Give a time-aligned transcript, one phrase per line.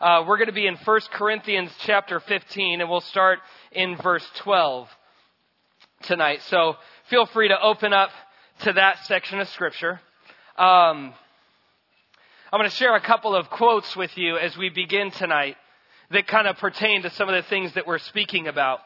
[0.00, 3.38] Uh, we're going to be in 1 Corinthians chapter 15, and we'll start
[3.70, 4.88] in verse 12
[6.04, 6.40] tonight.
[6.48, 6.76] So
[7.10, 8.08] feel free to open up
[8.60, 10.00] to that section of Scripture.
[10.56, 11.12] Um,
[12.50, 15.56] I'm going to share a couple of quotes with you as we begin tonight
[16.10, 18.80] that kind of pertain to some of the things that we're speaking about.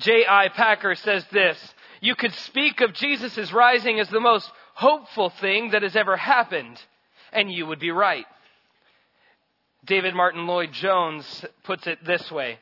[0.00, 0.50] J.I.
[0.50, 1.58] Packer says this
[2.02, 6.78] You could speak of Jesus' rising as the most hopeful thing that has ever happened,
[7.32, 8.26] and you would be right.
[9.84, 12.58] David Martyn Lloyd Jones puts it this way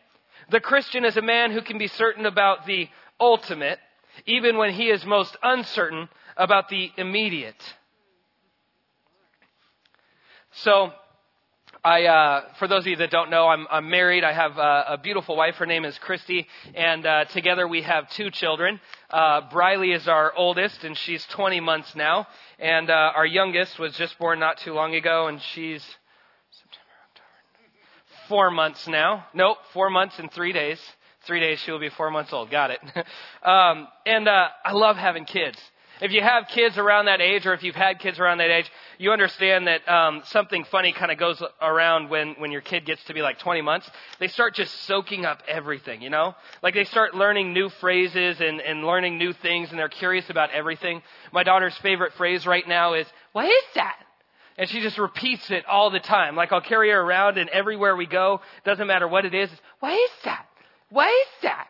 [0.50, 3.78] The Christian is a man who can be certain about the ultimate,
[4.26, 7.62] even when he is most uncertain about the immediate.
[10.52, 10.92] So,
[11.84, 14.24] I, uh, for those of you that don't know, I'm, I'm married.
[14.24, 15.56] I have uh, a beautiful wife.
[15.56, 18.80] Her name is Christy, and uh, together we have two children.
[19.08, 22.26] Uh, Briley is our oldest, and she's 20 months now,
[22.58, 25.84] and uh, our youngest was just born not too long ago, and she's
[28.28, 29.26] four months now.
[29.34, 30.80] Nope, four months and three days.
[31.26, 32.50] Three days she will be four months old.
[32.50, 32.80] Got it.
[33.42, 35.58] um, and uh, I love having kids.
[36.00, 38.70] If you have kids around that age, or if you've had kids around that age,
[38.98, 43.02] you understand that um, something funny kind of goes around when when your kid gets
[43.04, 43.90] to be like 20 months.
[44.20, 46.34] They start just soaking up everything, you know.
[46.62, 50.50] Like they start learning new phrases and and learning new things, and they're curious about
[50.50, 51.00] everything.
[51.32, 53.96] My daughter's favorite phrase right now is "What is that?"
[54.58, 56.36] And she just repeats it all the time.
[56.36, 59.94] Like I'll carry her around, and everywhere we go, doesn't matter what it is, why
[59.94, 60.46] is that?
[60.88, 61.68] Why is that?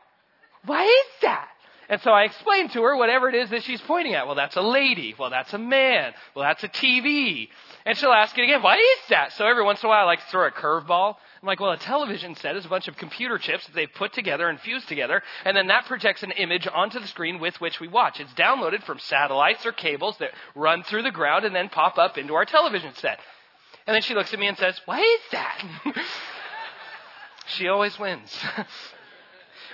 [0.64, 1.48] Why is that?
[1.88, 4.26] And so I explain to her whatever it is that she's pointing at.
[4.26, 5.14] Well, that's a lady.
[5.16, 6.14] Well, that's a man.
[6.34, 7.48] Well, that's a TV.
[7.84, 9.32] And she'll ask it again, Why is that?
[9.32, 11.16] So every once in a while I like to throw a curveball.
[11.42, 14.12] I'm like, well, a television set is a bunch of computer chips that they've put
[14.12, 17.80] together and fused together, and then that projects an image onto the screen with which
[17.80, 18.20] we watch.
[18.20, 22.18] It's downloaded from satellites or cables that run through the ground and then pop up
[22.18, 23.20] into our television set.
[23.86, 25.64] And then she looks at me and says, what is that?
[27.46, 28.36] she always wins.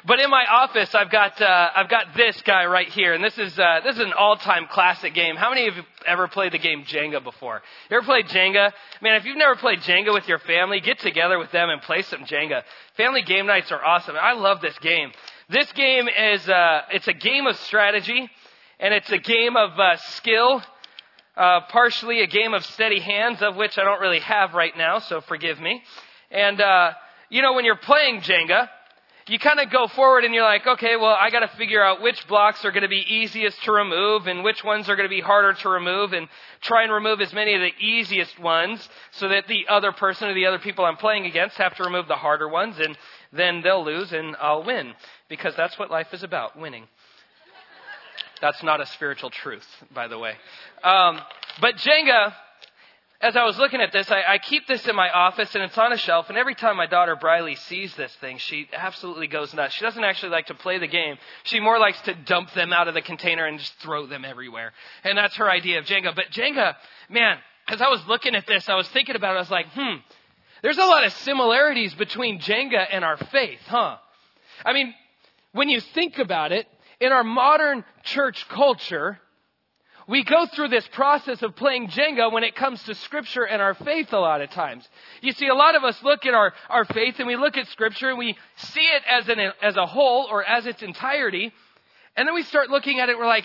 [0.05, 3.39] But in my office, I've got uh, I've got this guy right here, and this
[3.39, 5.37] is uh, this is an all-time classic game.
[5.37, 7.63] How many of you ever played the game Jenga before?
[7.89, 8.73] You ever played Jenga?
[9.01, 12.03] Man, if you've never played Jenga with your family, get together with them and play
[12.03, 12.65] some Jenga.
[12.97, 14.17] Family game nights are awesome.
[14.21, 15.13] I love this game.
[15.49, 18.29] This game is uh, it's a game of strategy,
[18.81, 20.63] and it's a game of uh, skill.
[21.37, 24.99] Uh, partially a game of steady hands, of which I don't really have right now,
[24.99, 25.81] so forgive me.
[26.33, 26.91] And uh,
[27.31, 28.69] you know, when you're playing Jenga
[29.29, 32.03] you kind of go forward and you're like, okay, well, I got to figure out
[32.03, 35.15] which blocks are going to be easiest to remove and which ones are going to
[35.15, 36.29] be harder to remove and
[36.61, 40.35] try and remove as many of the easiest ones so that the other person or
[40.35, 42.97] the other people I'm playing against have to remove the harder ones and
[43.33, 44.93] then they'll lose and I'll win
[45.29, 46.89] because that's what life is about, winning.
[48.41, 50.35] That's not a spiritual truth, by the way.
[50.83, 51.21] Um,
[51.61, 52.35] but Jenga
[53.23, 55.79] as I was looking at this, I, I, keep this in my office and it's
[55.79, 56.29] on a shelf.
[56.29, 59.75] And every time my daughter Briley sees this thing, she absolutely goes nuts.
[59.75, 61.17] She doesn't actually like to play the game.
[61.45, 64.73] She more likes to dump them out of the container and just throw them everywhere.
[65.05, 66.17] And that's her idea of Jenga.
[66.17, 66.75] But Jenga,
[67.09, 67.39] man,
[67.69, 69.37] as I was looking at this, I was thinking about it.
[69.37, 69.99] I was like, hmm,
[70.63, 73.99] there's a lot of similarities between Jenga and our faith, huh?
[74.67, 74.93] I mean,
[75.53, 76.67] when you think about it,
[76.99, 79.19] in our modern church culture,
[80.09, 83.75] we go through this process of playing Jenga when it comes to Scripture and our
[83.75, 84.89] faith a lot of times.
[85.21, 87.69] You see, a lot of us look at our, our faith and we look at
[87.69, 91.53] Scripture and we see it as, an, as a whole or as its entirety.
[92.17, 93.45] And then we start looking at it, we're like,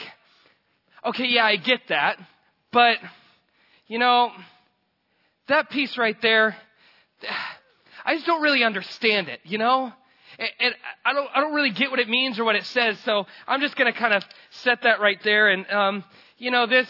[1.06, 2.18] okay, yeah, I get that.
[2.72, 2.98] But,
[3.88, 4.32] you know,
[5.48, 6.56] that piece right there,
[8.06, 9.92] I just don't really understand it, you know?
[10.60, 10.76] And,
[11.06, 13.62] I don't, I don't really get what it means or what it says, so I'm
[13.62, 15.48] just going to kind of set that right there.
[15.50, 16.04] And, um,
[16.38, 16.88] you know, this,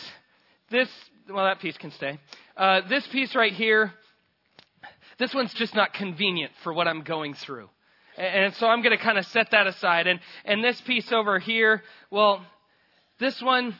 [0.69, 0.89] this,
[1.29, 2.19] well, that piece can stay.
[2.55, 3.93] Uh, this piece right here,
[5.19, 7.69] this one's just not convenient for what I'm going through.
[8.17, 10.07] And so I'm going to kind of set that aside.
[10.07, 12.43] And, and this piece over here, well,
[13.19, 13.75] this one,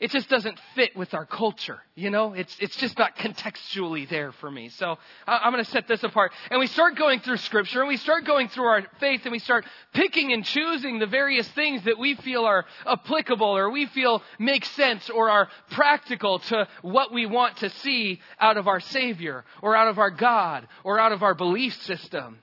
[0.00, 1.78] it just doesn't fit with our culture.
[1.96, 4.68] You know, it's, it's just not contextually there for me.
[4.68, 6.32] So I'm going to set this apart.
[6.50, 9.40] And we start going through scripture and we start going through our faith and we
[9.40, 14.22] start picking and choosing the various things that we feel are applicable or we feel
[14.38, 19.44] make sense or are practical to what we want to see out of our Savior
[19.62, 22.38] or out of our God or out of our belief system.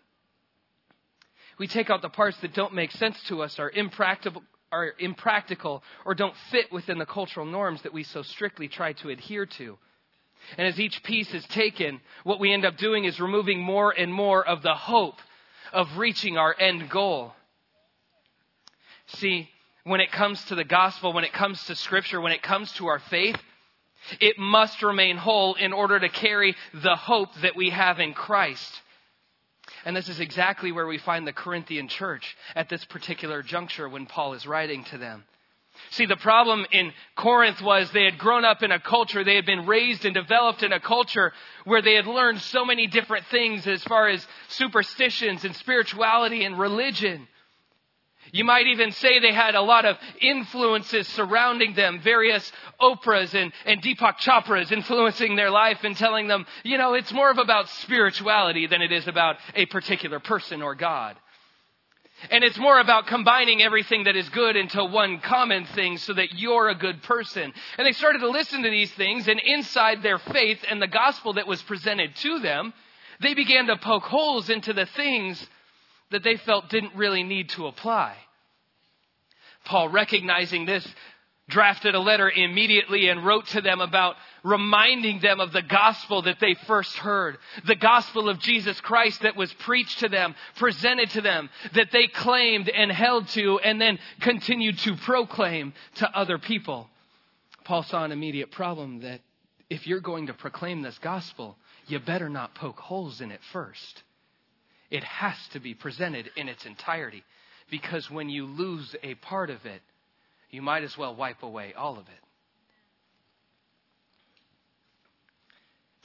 [1.57, 5.83] We take out the parts that don't make sense to us, are impractical, are impractical
[6.05, 9.77] or don't fit within the cultural norms that we so strictly try to adhere to.
[10.57, 14.13] And as each piece is taken, what we end up doing is removing more and
[14.13, 15.19] more of the hope
[15.73, 17.33] of reaching our end goal.
[19.07, 19.49] See,
[19.83, 22.87] when it comes to the gospel, when it comes to scripture, when it comes to
[22.87, 23.37] our faith,
[24.19, 28.81] It must remain whole in order to carry the hope that we have in Christ.
[29.85, 34.07] And this is exactly where we find the Corinthian church at this particular juncture when
[34.07, 35.23] Paul is writing to them.
[35.91, 39.45] See, the problem in Corinth was they had grown up in a culture, they had
[39.45, 41.33] been raised and developed in a culture
[41.65, 46.57] where they had learned so many different things as far as superstitions and spirituality and
[46.57, 47.27] religion.
[48.35, 52.51] You might even say they had a lot of influences surrounding them, various
[52.81, 57.31] Oprahs and, and Deepak Chopras influencing their life and telling them, you know, it's more
[57.31, 61.15] of about spirituality than it is about a particular person or God.
[62.29, 66.33] And it's more about combining everything that is good into one common thing so that
[66.33, 67.53] you're a good person.
[67.77, 71.35] And they started to listen to these things, and inside their faith and the gospel
[71.35, 72.73] that was presented to them,
[73.21, 75.47] they began to poke holes into the things
[76.11, 78.17] that they felt didn't really need to apply.
[79.65, 80.87] Paul, recognizing this,
[81.47, 86.39] drafted a letter immediately and wrote to them about reminding them of the gospel that
[86.39, 87.37] they first heard.
[87.67, 92.07] The gospel of Jesus Christ that was preached to them, presented to them, that they
[92.07, 96.89] claimed and held to and then continued to proclaim to other people.
[97.63, 99.21] Paul saw an immediate problem that
[99.69, 101.57] if you're going to proclaim this gospel,
[101.87, 104.03] you better not poke holes in it first.
[104.89, 107.23] It has to be presented in its entirety
[107.69, 109.81] because when you lose a part of it,
[110.49, 112.13] you might as well wipe away all of it.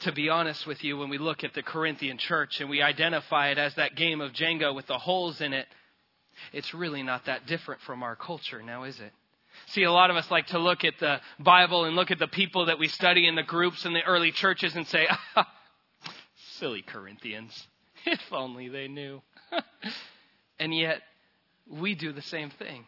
[0.04, 3.50] To be honest with you, when we look at the Corinthian church and we identify
[3.50, 5.66] it as that game of Jenga with the holes in it,
[6.52, 9.12] it's really not that different from our culture now, is it?
[9.66, 12.28] See, a lot of us like to look at the Bible and look at the
[12.28, 15.06] people that we study in the groups in the early churches and say,
[16.58, 17.66] silly Corinthians.
[18.06, 19.20] If only they knew.
[20.58, 21.02] and yet,
[21.70, 22.84] we do the same thing.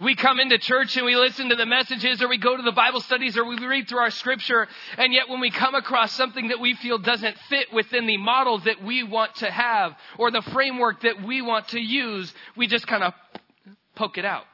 [0.00, 2.70] We come into church and we listen to the messages or we go to the
[2.70, 4.68] Bible studies or we read through our scripture.
[4.96, 8.58] And yet when we come across something that we feel doesn't fit within the model
[8.60, 12.86] that we want to have or the framework that we want to use, we just
[12.86, 13.14] kind of
[13.96, 14.44] poke it out.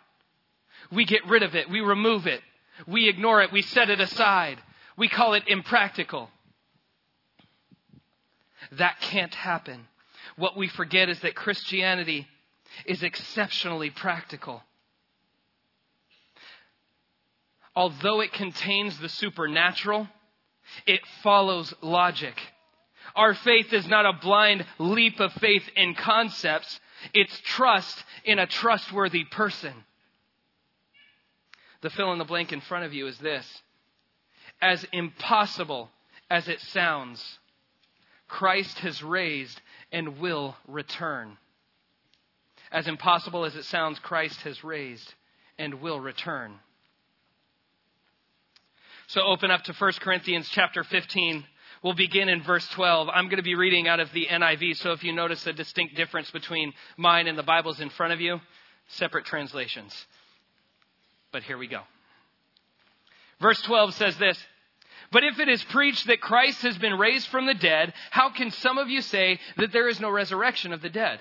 [0.90, 1.68] We get rid of it.
[1.68, 2.40] We remove it.
[2.86, 3.52] We ignore it.
[3.52, 4.58] We set it aside.
[4.96, 6.30] We call it impractical.
[8.72, 9.86] That can't happen.
[10.36, 12.26] What we forget is that Christianity
[12.84, 14.62] is exceptionally practical.
[17.74, 20.08] Although it contains the supernatural,
[20.86, 22.34] it follows logic.
[23.14, 26.80] Our faith is not a blind leap of faith in concepts,
[27.12, 29.72] it's trust in a trustworthy person.
[31.82, 33.62] The fill in the blank in front of you is this
[34.60, 35.90] As impossible
[36.30, 37.38] as it sounds,
[38.28, 39.60] Christ has raised
[39.92, 41.38] and will return.
[42.76, 45.14] As impossible as it sounds, Christ has raised
[45.58, 46.52] and will return.
[49.06, 51.42] So open up to 1 Corinthians chapter 15.
[51.82, 53.08] We'll begin in verse 12.
[53.08, 55.96] I'm going to be reading out of the NIV, so if you notice a distinct
[55.96, 58.40] difference between mine and the Bibles in front of you,
[58.88, 59.94] separate translations.
[61.32, 61.80] But here we go.
[63.40, 64.38] Verse 12 says this
[65.12, 68.50] But if it is preached that Christ has been raised from the dead, how can
[68.50, 71.20] some of you say that there is no resurrection of the dead?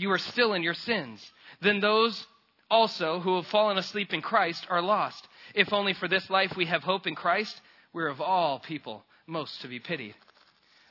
[0.00, 2.26] You are still in your sins then those
[2.70, 5.26] also who have fallen asleep in Christ are lost.
[5.54, 7.60] If only for this life we have hope in Christ,
[7.92, 10.14] we're of all people most to be pitied.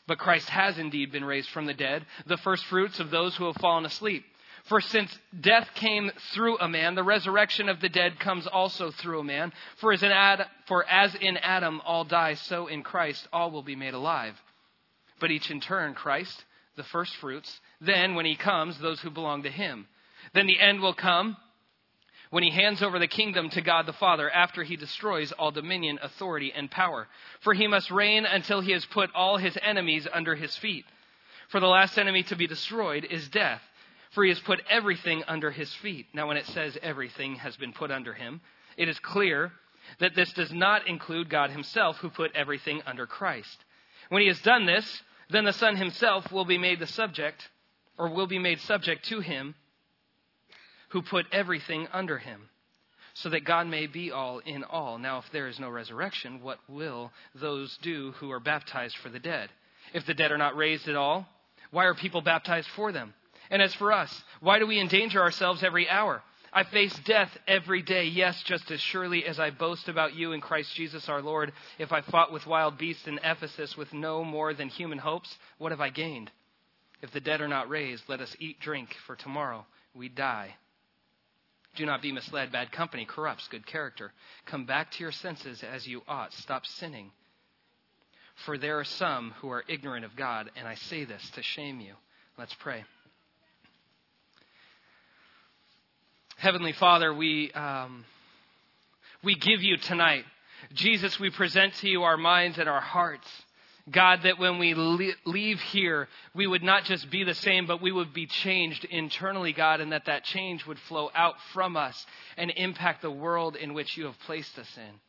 [0.08, 3.46] But Christ has indeed been raised from the dead, the first fruits of those who
[3.46, 4.26] have fallen asleep.
[4.66, 9.22] For since death came through a man, the resurrection of the dead comes also through
[9.22, 9.54] a man.
[9.78, 13.64] For as in Adam, for as in Adam all die, so in Christ all will
[13.64, 14.36] be made alive.
[15.20, 16.44] But each in turn, Christ,
[16.76, 19.88] the first fruits, then when he comes, those who belong to him.
[20.34, 21.38] Then the end will come
[22.30, 26.00] when he hands over the kingdom to God the Father after he destroys all dominion,
[26.02, 27.08] authority, and power.
[27.42, 30.86] For he must reign until he has put all his enemies under his feet.
[31.50, 33.62] For the last enemy to be destroyed is death.
[34.12, 36.08] For he has put everything under his feet.
[36.14, 38.42] Now, when it says everything has been put under him,
[38.78, 39.52] it is clear
[40.00, 43.64] that this does not include God himself, who put everything under Christ.
[44.10, 47.50] When he has done this, then the Son himself will be made the subject,
[48.00, 49.54] or will be made subject to him
[50.90, 52.50] who put everything under him,
[53.14, 54.98] so that God may be all in all.
[54.98, 59.20] Now, if there is no resurrection, what will those do who are baptized for the
[59.20, 59.50] dead?
[59.94, 61.28] If the dead are not raised at all,
[61.72, 63.14] why are people baptized for them?
[63.52, 66.24] And as for us, why do we endanger ourselves every hour?
[66.52, 70.42] I face death every day, yes, just as surely as I boast about you in
[70.42, 71.52] Christ Jesus our Lord.
[71.78, 75.72] If I fought with wild beasts in Ephesus with no more than human hopes, what
[75.72, 76.32] have I gained?
[77.02, 80.56] If the dead are not raised, let us eat, drink, for tomorrow we die.
[81.76, 82.52] Do not be misled.
[82.52, 84.12] Bad company corrupts good character.
[84.46, 86.34] Come back to your senses as you ought.
[86.34, 87.12] Stop sinning.
[88.46, 91.80] For there are some who are ignorant of God, and I say this to shame
[91.80, 91.94] you.
[92.38, 92.84] Let's pray.
[96.38, 98.06] Heavenly Father, we, um,
[99.24, 100.24] we give you tonight.
[100.74, 103.28] Jesus, we present to you our minds and our hearts.
[103.92, 107.92] God, that when we leave here, we would not just be the same, but we
[107.92, 112.06] would be changed internally, God, and that that change would flow out from us
[112.38, 115.00] and impact the world in which you have placed us in.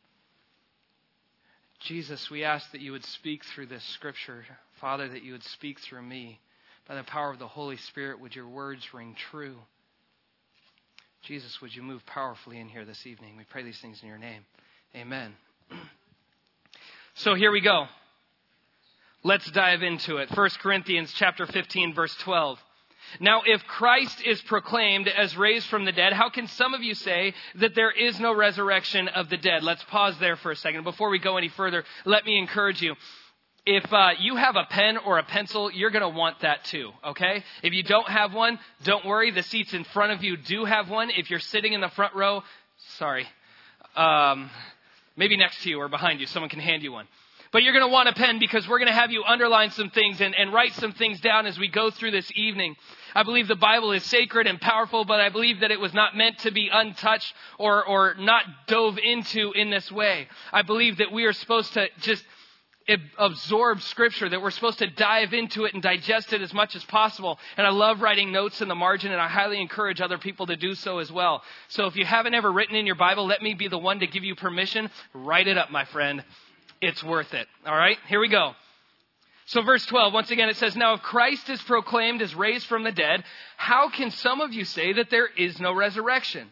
[1.81, 4.45] Jesus, we ask that you would speak through this scripture.
[4.79, 6.39] Father, that you would speak through me.
[6.87, 9.57] By the power of the Holy Spirit, would your words ring true?
[11.23, 13.37] Jesus, would you move powerfully in here this evening?
[13.37, 14.45] We pray these things in your name.
[14.95, 15.33] Amen.
[17.13, 17.87] So here we go.
[19.23, 20.35] Let's dive into it.
[20.35, 22.59] 1 Corinthians chapter 15 verse 12.
[23.19, 26.93] Now, if Christ is proclaimed as raised from the dead, how can some of you
[26.93, 29.63] say that there is no resurrection of the dead?
[29.63, 30.85] Let's pause there for a second.
[30.85, 32.95] Before we go any further, let me encourage you
[33.65, 36.91] if uh, you have a pen or a pencil, you're going to want that too,
[37.05, 37.43] okay?
[37.61, 39.31] If you don't have one, don't worry.
[39.31, 41.11] The seats in front of you do have one.
[41.11, 42.41] If you're sitting in the front row,
[42.97, 43.27] sorry.
[43.95, 44.49] Um,
[45.15, 47.07] maybe next to you or behind you, someone can hand you one.
[47.51, 49.89] But you're going to want a pen because we're going to have you underline some
[49.89, 52.75] things and, and write some things down as we go through this evening.
[53.13, 56.15] I believe the Bible is sacred and powerful, but I believe that it was not
[56.15, 60.27] meant to be untouched or, or not dove into in this way.
[60.53, 62.23] I believe that we are supposed to just
[63.17, 66.83] absorb scripture, that we're supposed to dive into it and digest it as much as
[66.85, 67.37] possible.
[67.57, 70.55] And I love writing notes in the margin, and I highly encourage other people to
[70.55, 71.43] do so as well.
[71.67, 74.07] So if you haven't ever written in your Bible, let me be the one to
[74.07, 74.89] give you permission.
[75.13, 76.23] Write it up, my friend.
[76.81, 77.47] It's worth it.
[77.65, 78.53] All right, here we go.
[79.45, 82.83] So, verse 12, once again, it says, Now if Christ is proclaimed as raised from
[82.83, 83.23] the dead,
[83.57, 86.47] how can some of you say that there is no resurrection?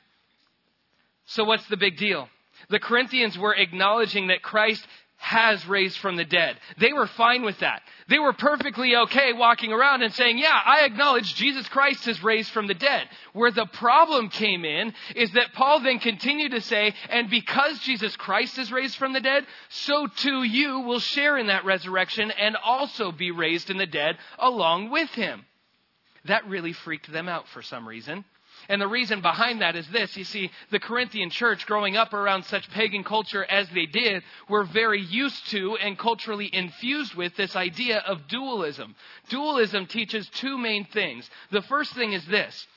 [1.25, 2.27] So, what's the big deal?
[2.69, 4.85] The Corinthians were acknowledging that Christ
[5.19, 6.57] has raised from the dead.
[6.79, 7.81] They were fine with that.
[8.07, 12.49] They were perfectly okay walking around and saying, yeah, I acknowledge Jesus Christ has raised
[12.51, 13.07] from the dead.
[13.33, 18.15] Where the problem came in is that Paul then continued to say, and because Jesus
[18.15, 22.55] Christ is raised from the dead, so too you will share in that resurrection and
[22.55, 25.45] also be raised in the dead along with him.
[26.25, 28.23] That really freaked them out for some reason.
[28.69, 30.15] And the reason behind that is this.
[30.15, 34.63] You see, the Corinthian church, growing up around such pagan culture as they did, were
[34.63, 38.95] very used to and culturally infused with this idea of dualism.
[39.29, 41.27] Dualism teaches two main things.
[41.49, 42.67] The first thing is this.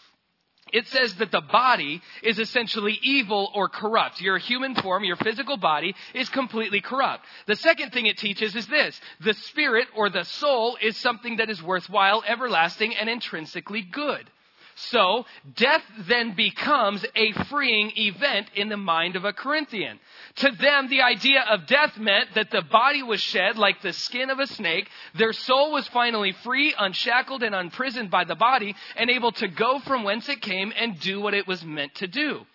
[0.72, 4.22] It says that the body is essentially evil or corrupt.
[4.22, 7.26] Your human form, your physical body, is completely corrupt.
[7.46, 8.98] The second thing it teaches is this.
[9.20, 14.30] The spirit or the soul is something that is worthwhile, everlasting, and intrinsically good.
[14.74, 20.00] So, death then becomes a freeing event in the mind of a Corinthian.
[20.36, 24.30] To them, the idea of death meant that the body was shed like the skin
[24.30, 24.88] of a snake.
[25.14, 29.78] Their soul was finally free, unshackled, and unprisoned by the body, and able to go
[29.80, 32.46] from whence it came and do what it was meant to do.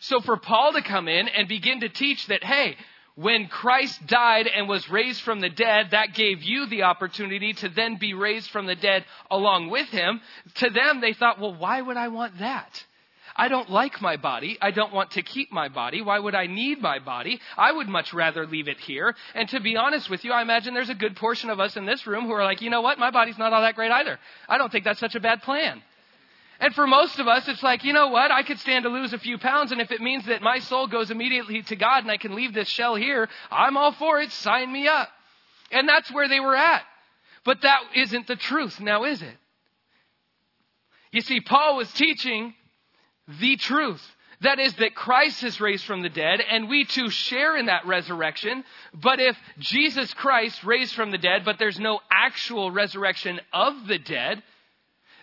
[0.00, 2.76] So for Paul to come in and begin to teach that, hey,
[3.20, 7.68] when Christ died and was raised from the dead, that gave you the opportunity to
[7.68, 10.20] then be raised from the dead along with him.
[10.56, 12.84] To them, they thought, well, why would I want that?
[13.36, 14.58] I don't like my body.
[14.60, 16.00] I don't want to keep my body.
[16.02, 17.40] Why would I need my body?
[17.56, 19.14] I would much rather leave it here.
[19.34, 21.84] And to be honest with you, I imagine there's a good portion of us in
[21.84, 22.98] this room who are like, you know what?
[22.98, 24.18] My body's not all that great either.
[24.48, 25.82] I don't think that's such a bad plan.
[26.60, 28.30] And for most of us, it's like, you know what?
[28.30, 30.86] I could stand to lose a few pounds, and if it means that my soul
[30.86, 34.30] goes immediately to God and I can leave this shell here, I'm all for it.
[34.30, 35.08] Sign me up.
[35.72, 36.82] And that's where they were at.
[37.44, 39.36] But that isn't the truth now, is it?
[41.12, 42.54] You see, Paul was teaching
[43.40, 44.02] the truth.
[44.42, 47.86] That is, that Christ is raised from the dead, and we too share in that
[47.86, 48.64] resurrection.
[48.94, 53.98] But if Jesus Christ raised from the dead, but there's no actual resurrection of the
[53.98, 54.42] dead,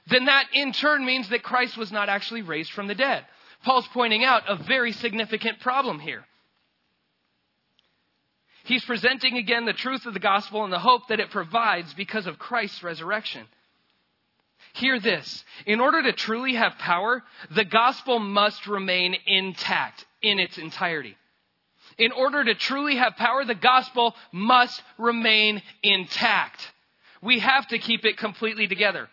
[0.09, 3.25] then that in turn means that Christ was not actually raised from the dead.
[3.63, 6.25] Paul's pointing out a very significant problem here.
[8.63, 12.27] He's presenting again the truth of the gospel and the hope that it provides because
[12.27, 13.45] of Christ's resurrection.
[14.73, 15.43] Hear this.
[15.65, 17.23] In order to truly have power,
[17.55, 20.05] the gospel must remain intact.
[20.21, 21.15] in its entirety.
[21.97, 26.71] In order to truly have power, the gospel must remain intact.
[27.21, 29.09] We have to keep it completely together.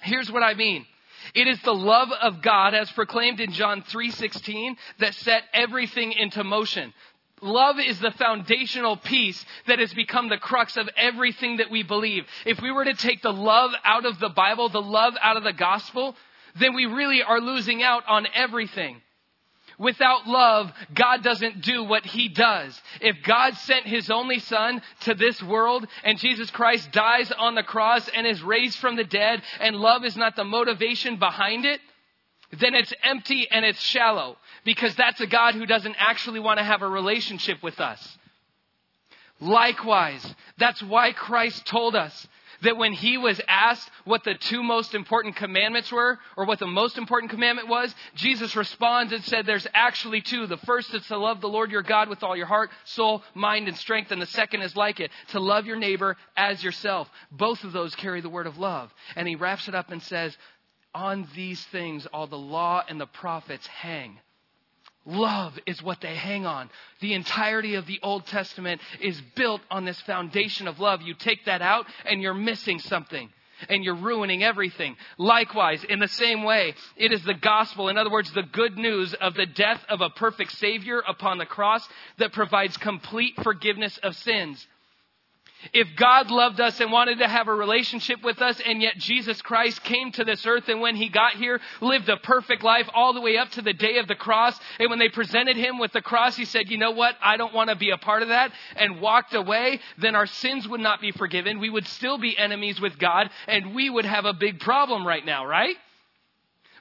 [0.00, 0.86] Here's what I mean.
[1.34, 6.44] It is the love of God as proclaimed in John 3:16 that set everything into
[6.44, 6.92] motion.
[7.42, 12.26] Love is the foundational piece that has become the crux of everything that we believe.
[12.46, 15.44] If we were to take the love out of the Bible, the love out of
[15.44, 16.16] the gospel,
[16.58, 19.02] then we really are losing out on everything.
[19.78, 22.80] Without love, God doesn't do what He does.
[23.00, 27.62] If God sent His only Son to this world and Jesus Christ dies on the
[27.62, 31.80] cross and is raised from the dead and love is not the motivation behind it,
[32.58, 36.64] then it's empty and it's shallow because that's a God who doesn't actually want to
[36.64, 38.18] have a relationship with us.
[39.40, 42.26] Likewise, that's why Christ told us
[42.62, 46.66] that when he was asked what the two most important commandments were, or what the
[46.66, 50.46] most important commandment was, Jesus responds and said, There's actually two.
[50.46, 53.68] The first is to love the Lord your God with all your heart, soul, mind,
[53.68, 54.10] and strength.
[54.10, 57.08] And the second is like it, to love your neighbor as yourself.
[57.30, 58.92] Both of those carry the word of love.
[59.14, 60.36] And he wraps it up and says,
[60.94, 64.18] On these things all the law and the prophets hang.
[65.06, 66.68] Love is what they hang on.
[67.00, 71.00] The entirety of the Old Testament is built on this foundation of love.
[71.00, 73.30] You take that out and you're missing something
[73.68, 74.96] and you're ruining everything.
[75.16, 79.14] Likewise, in the same way, it is the gospel, in other words, the good news
[79.14, 81.86] of the death of a perfect Savior upon the cross
[82.18, 84.66] that provides complete forgiveness of sins.
[85.72, 89.40] If God loved us and wanted to have a relationship with us, and yet Jesus
[89.42, 93.12] Christ came to this earth and when he got here, lived a perfect life all
[93.12, 95.92] the way up to the day of the cross, and when they presented him with
[95.92, 97.16] the cross, he said, You know what?
[97.22, 100.68] I don't want to be a part of that, and walked away, then our sins
[100.68, 101.58] would not be forgiven.
[101.58, 105.24] We would still be enemies with God, and we would have a big problem right
[105.24, 105.76] now, right?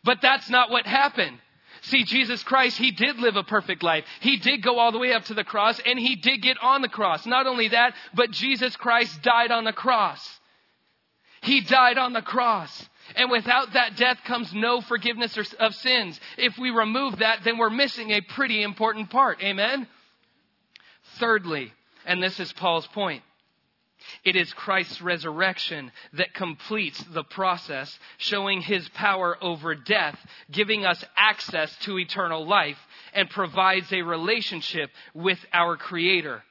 [0.03, 1.39] But that's not what happened.
[1.85, 4.05] See, Jesus Christ, He did live a perfect life.
[4.19, 6.81] He did go all the way up to the cross and He did get on
[6.81, 7.25] the cross.
[7.25, 10.39] Not only that, but Jesus Christ died on the cross.
[11.41, 12.89] He died on the cross.
[13.15, 16.19] And without that death comes no forgiveness of sins.
[16.39, 19.43] If we remove that, then we're missing a pretty important part.
[19.43, 19.87] Amen?
[21.19, 21.71] Thirdly,
[22.03, 23.21] and this is Paul's point,
[24.23, 30.17] it is Christ's resurrection that completes the process, showing his power over death,
[30.51, 32.79] giving us access to eternal life,
[33.13, 36.43] and provides a relationship with our Creator.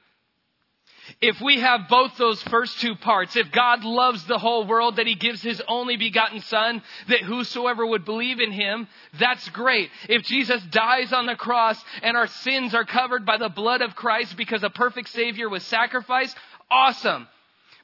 [1.21, 5.07] If we have both those first two parts, if God loves the whole world, that
[5.07, 8.87] He gives His only begotten Son, that whosoever would believe in Him,
[9.19, 9.89] that's great.
[10.09, 13.95] If Jesus dies on the cross and our sins are covered by the blood of
[13.95, 16.35] Christ because a perfect Savior was sacrificed,
[16.71, 17.27] awesome.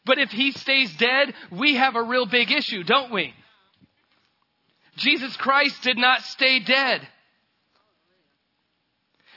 [0.06, 3.34] But if he stays dead, we have a real big issue, don't we?
[4.98, 7.08] Jesus Christ did not stay dead.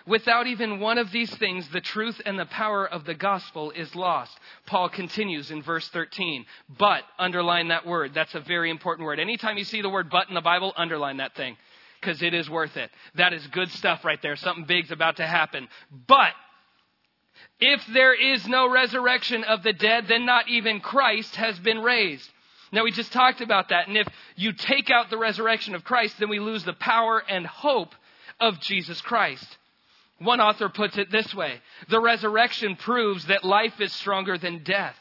[0.07, 3.94] Without even one of these things, the truth and the power of the gospel is
[3.94, 4.38] lost.
[4.66, 6.44] Paul continues in verse 13.
[6.79, 8.12] But, underline that word.
[8.12, 9.18] That's a very important word.
[9.18, 11.57] Anytime you see the word but in the Bible, underline that thing.
[12.00, 12.90] Because it is worth it.
[13.14, 14.37] That is good stuff right there.
[14.37, 15.68] Something big's about to happen.
[16.07, 16.35] But,
[17.61, 22.29] if there is no resurrection of the dead, then not even Christ has been raised.
[22.73, 23.87] Now, we just talked about that.
[23.87, 27.47] And if you take out the resurrection of Christ, then we lose the power and
[27.47, 27.95] hope
[28.40, 29.47] of Jesus Christ.
[30.19, 34.97] One author puts it this way The resurrection proves that life is stronger than death.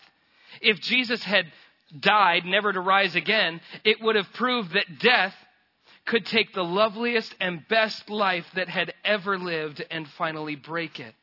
[0.62, 1.52] If Jesus had
[2.00, 5.36] died, never to rise again, it would have proved that death
[6.06, 11.16] could take the loveliest and best life that had ever lived and finally break it.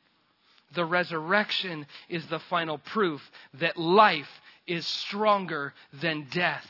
[0.74, 3.20] The resurrection is the final proof
[3.54, 4.30] that life
[4.66, 6.66] is stronger than death.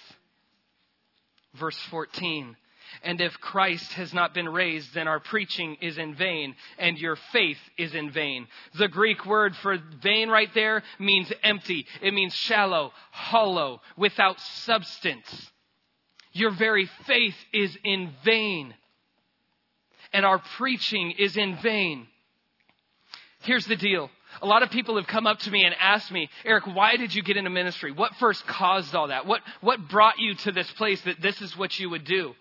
[1.55, 2.57] Verse 14.
[3.03, 7.17] And if Christ has not been raised, then our preaching is in vain, and your
[7.33, 8.49] faith is in vain.
[8.79, 11.87] The Greek word for vain right there means empty.
[12.03, 15.51] It means shallow, hollow, without substance.
[16.33, 18.75] Your very faith is in vain,
[20.13, 22.07] and our preaching is in vain.
[23.41, 24.11] Here's the deal.
[24.43, 27.15] A lot of people have come up to me and asked me, Eric, why did
[27.15, 27.91] you get into ministry?
[27.91, 29.27] What first caused all that?
[29.27, 32.35] What, what brought you to this place that this is what you would do?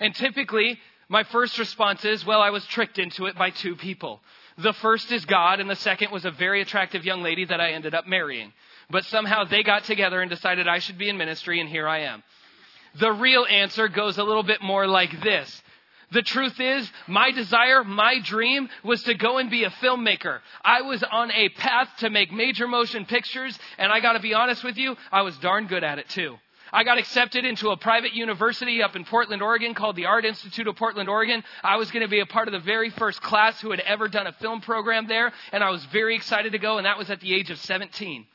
[0.00, 0.78] And typically,
[1.08, 4.20] my first response is, well, I was tricked into it by two people.
[4.58, 7.72] The first is God, and the second was a very attractive young lady that I
[7.72, 8.52] ended up marrying.
[8.90, 12.00] But somehow they got together and decided I should be in ministry, and here I
[12.00, 12.22] am.
[13.00, 15.62] The real answer goes a little bit more like this.
[16.12, 20.40] The truth is, my desire, my dream was to go and be a filmmaker.
[20.64, 24.64] I was on a path to make major motion pictures, and I gotta be honest
[24.64, 26.36] with you, I was darn good at it too.
[26.72, 30.66] I got accepted into a private university up in Portland, Oregon called the Art Institute
[30.66, 31.44] of Portland, Oregon.
[31.62, 34.08] I was going to be a part of the very first class who had ever
[34.08, 37.10] done a film program there, and I was very excited to go, and that was
[37.10, 38.26] at the age of 17.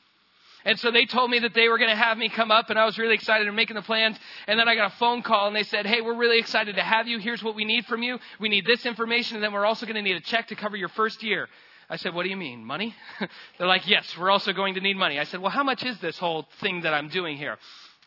[0.64, 2.78] And so they told me that they were going to have me come up, and
[2.78, 4.18] I was really excited and making the plans.
[4.46, 6.82] And then I got a phone call, and they said, Hey, we're really excited to
[6.82, 7.18] have you.
[7.18, 8.18] Here's what we need from you.
[8.38, 10.76] We need this information, and then we're also going to need a check to cover
[10.76, 11.48] your first year.
[11.88, 12.64] I said, What do you mean?
[12.64, 12.94] Money?
[13.58, 15.18] They're like, Yes, we're also going to need money.
[15.18, 17.56] I said, Well, how much is this whole thing that I'm doing here?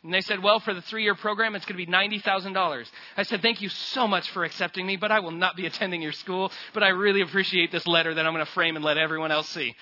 [0.03, 2.85] And they said, Well, for the three year program, it's going to be $90,000.
[3.17, 6.01] I said, Thank you so much for accepting me, but I will not be attending
[6.01, 6.51] your school.
[6.73, 9.49] But I really appreciate this letter that I'm going to frame and let everyone else
[9.49, 9.75] see.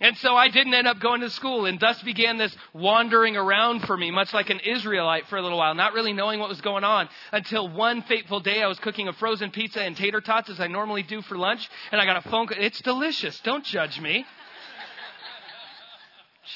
[0.00, 3.80] And so I didn't end up going to school, and thus began this wandering around
[3.80, 6.60] for me, much like an Israelite for a little while, not really knowing what was
[6.60, 10.50] going on, until one fateful day I was cooking a frozen pizza and tater tots
[10.50, 12.58] as I normally do for lunch, and I got a phone call.
[12.60, 13.40] It's delicious.
[13.40, 14.24] Don't judge me.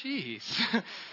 [0.03, 0.83] Jeez.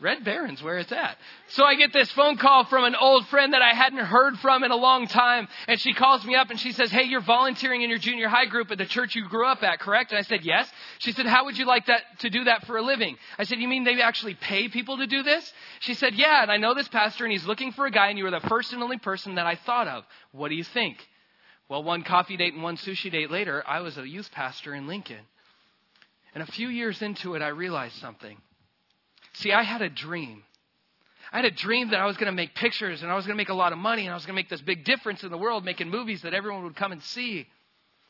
[0.00, 1.16] Red Baron's where it's at.
[1.48, 4.62] So I get this phone call from an old friend that I hadn't heard from
[4.62, 5.48] in a long time.
[5.68, 8.44] And she calls me up and she says, Hey, you're volunteering in your junior high
[8.44, 10.10] group at the church you grew up at, correct?
[10.10, 10.70] And I said, Yes.
[10.98, 13.16] She said, How would you like that to do that for a living?
[13.38, 15.50] I said, You mean they actually pay people to do this?
[15.80, 18.18] She said, Yeah, and I know this pastor and he's looking for a guy and
[18.18, 20.04] you were the first and only person that I thought of.
[20.32, 20.98] What do you think?
[21.68, 24.86] Well, one coffee date and one sushi date later, I was a youth pastor in
[24.86, 25.24] Lincoln.
[26.34, 28.36] And a few years into it, I realized something.
[29.36, 30.42] See, I had a dream.
[31.32, 33.36] I had a dream that I was going to make pictures and I was going
[33.36, 35.24] to make a lot of money and I was going to make this big difference
[35.24, 37.46] in the world, making movies that everyone would come and see.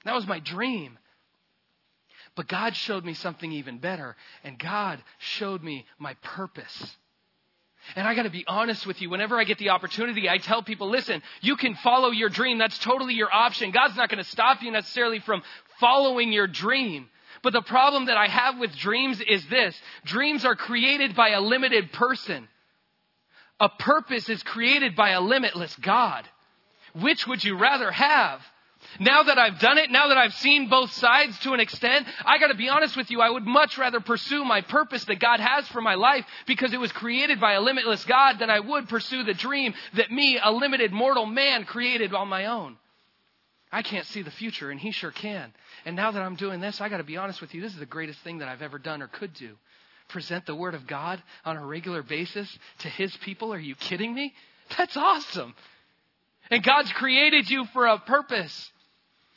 [0.04, 0.98] That was my dream.
[2.36, 6.96] But God showed me something even better, and God showed me my purpose.
[7.96, 9.08] And I got to be honest with you.
[9.08, 12.58] Whenever I get the opportunity, I tell people, listen, you can follow your dream.
[12.58, 13.70] That's totally your option.
[13.70, 15.42] God's not going to stop you necessarily from
[15.80, 17.08] following your dream.
[17.46, 21.40] But the problem that I have with dreams is this dreams are created by a
[21.40, 22.48] limited person,
[23.60, 26.28] a purpose is created by a limitless God.
[27.00, 28.40] Which would you rather have?
[28.98, 32.38] Now that I've done it, now that I've seen both sides to an extent, I
[32.38, 35.68] gotta be honest with you, I would much rather pursue my purpose that God has
[35.68, 39.22] for my life because it was created by a limitless God than I would pursue
[39.22, 42.76] the dream that me, a limited mortal man, created on my own.
[43.76, 45.52] I can't see the future, and he sure can.
[45.84, 47.78] And now that I'm doing this, I got to be honest with you, this is
[47.78, 49.50] the greatest thing that I've ever done or could do.
[50.08, 53.52] Present the Word of God on a regular basis to His people.
[53.52, 54.32] Are you kidding me?
[54.78, 55.54] That's awesome.
[56.50, 58.72] And God's created you for a purpose.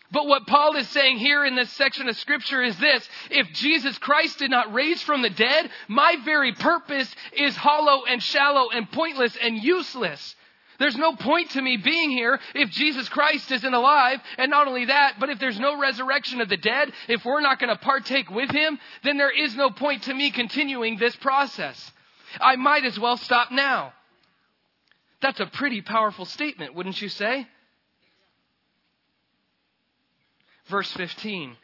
[0.10, 3.97] But what Paul is saying here in this section of Scripture is this if Jesus
[3.97, 8.89] Christ did not raise from the dead, my very purpose is hollow and shallow and
[8.89, 10.34] pointless and useless.
[10.80, 14.20] There's no point to me being here if Jesus Christ isn't alive.
[14.38, 17.60] And not only that, but if there's no resurrection of the dead, if we're not
[17.60, 21.92] going to partake with him, then there is no point to me continuing this process.
[22.39, 23.94] I might as well stop now.
[25.22, 27.46] That's a pretty powerful statement, wouldn't you say?
[30.70, 31.58] Verse 15.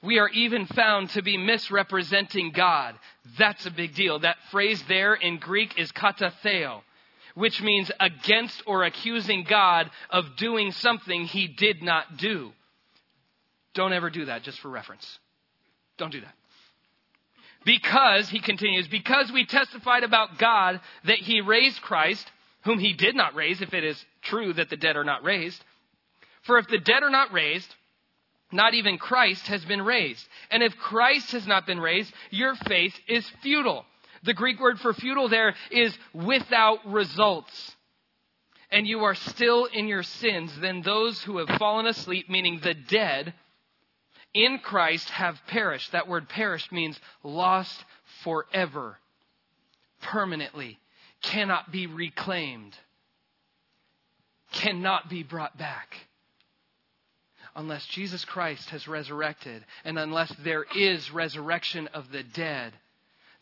[0.00, 2.94] We are even found to be misrepresenting God.
[3.36, 4.20] That's a big deal.
[4.20, 6.82] That phrase there in Greek is katatheo
[7.38, 12.50] which means against or accusing God of doing something he did not do.
[13.74, 15.06] Don't ever do that, just for reference.
[15.98, 16.34] Don't do that.
[17.64, 22.28] Because, he continues, because we testified about God that he raised Christ,
[22.64, 25.62] whom he did not raise, if it is true that the dead are not raised.
[26.42, 27.72] For if the dead are not raised,
[28.50, 30.26] not even Christ has been raised.
[30.50, 33.84] And if Christ has not been raised, your faith is futile.
[34.24, 37.76] The Greek word for futile there is without results.
[38.70, 42.74] And you are still in your sins, then those who have fallen asleep, meaning the
[42.74, 43.32] dead,
[44.34, 45.92] in Christ have perished.
[45.92, 47.82] That word perished means lost
[48.22, 48.98] forever,
[50.02, 50.78] permanently,
[51.22, 52.76] cannot be reclaimed,
[54.52, 55.96] cannot be brought back.
[57.56, 62.74] Unless Jesus Christ has resurrected, and unless there is resurrection of the dead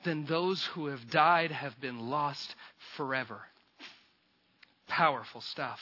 [0.04, 2.54] then those who have died have been lost
[2.96, 3.40] forever.
[4.88, 5.80] Powerful stuff.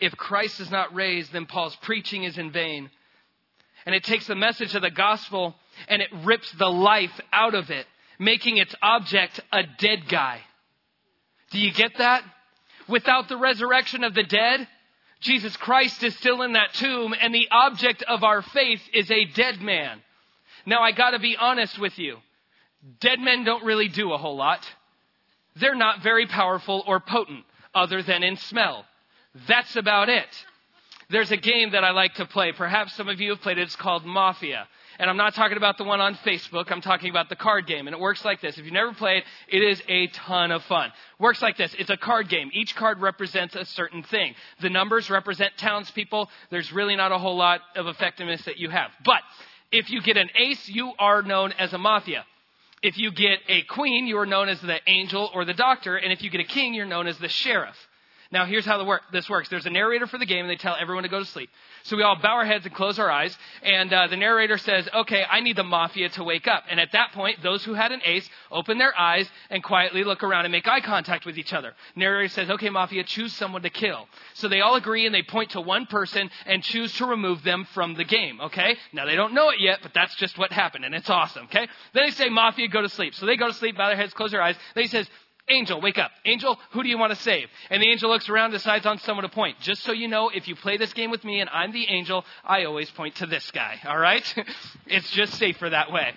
[0.00, 2.90] If Christ is not raised, then Paul's preaching is in vain.
[3.86, 5.54] And it takes the message of the gospel
[5.88, 7.86] and it rips the life out of it,
[8.18, 10.40] making its object a dead guy.
[11.50, 12.24] Do you get that?
[12.88, 14.66] Without the resurrection of the dead,
[15.20, 19.24] Jesus Christ is still in that tomb, and the object of our faith is a
[19.24, 20.02] dead man.
[20.66, 22.16] Now, I got to be honest with you.
[23.00, 24.66] Dead men don't really do a whole lot.
[25.56, 27.44] They're not very powerful or potent,
[27.74, 28.84] other than in smell.
[29.46, 30.28] That's about it.
[31.10, 32.52] There's a game that I like to play.
[32.52, 33.62] Perhaps some of you have played it.
[33.62, 34.66] It's called Mafia.
[34.98, 36.70] And I'm not talking about the one on Facebook.
[36.70, 37.86] I'm talking about the card game.
[37.86, 38.56] And it works like this.
[38.56, 40.90] If you've never played, it is a ton of fun.
[41.18, 41.74] Works like this.
[41.78, 42.50] It's a card game.
[42.52, 44.34] Each card represents a certain thing.
[44.60, 46.30] The numbers represent townspeople.
[46.50, 48.90] There's really not a whole lot of effectiveness that you have.
[49.04, 49.20] But
[49.72, 52.24] if you get an ace, you are known as a mafia.
[52.82, 55.96] If you get a queen, you are known as the angel or the doctor.
[55.96, 57.76] And if you get a king, you're known as the sheriff.
[58.32, 59.50] Now, here's how work, this works.
[59.50, 61.50] There's a narrator for the game, and they tell everyone to go to sleep.
[61.82, 64.88] So we all bow our heads and close our eyes, and uh, the narrator says,
[64.92, 67.92] "Okay, I need the mafia to wake up." And at that point, those who had
[67.92, 71.52] an ace open their eyes and quietly look around and make eye contact with each
[71.52, 71.74] other.
[71.94, 75.50] Narrator says, "Okay, mafia, choose someone to kill." So they all agree and they point
[75.50, 78.40] to one person and choose to remove them from the game.
[78.40, 78.78] Okay?
[78.94, 81.44] Now they don't know it yet, but that's just what happened, and it's awesome.
[81.44, 81.68] Okay?
[81.92, 84.14] Then they say, "Mafia, go to sleep." So they go to sleep, bow their heads,
[84.14, 84.56] close their eyes.
[84.74, 85.06] Then he says,
[85.48, 86.12] Angel, wake up.
[86.24, 87.48] Angel, who do you want to save?
[87.68, 89.58] And the angel looks around, decides on someone to point.
[89.60, 92.24] Just so you know, if you play this game with me and I'm the angel,
[92.44, 94.22] I always point to this guy, all right?
[94.86, 96.14] it's just safer that way.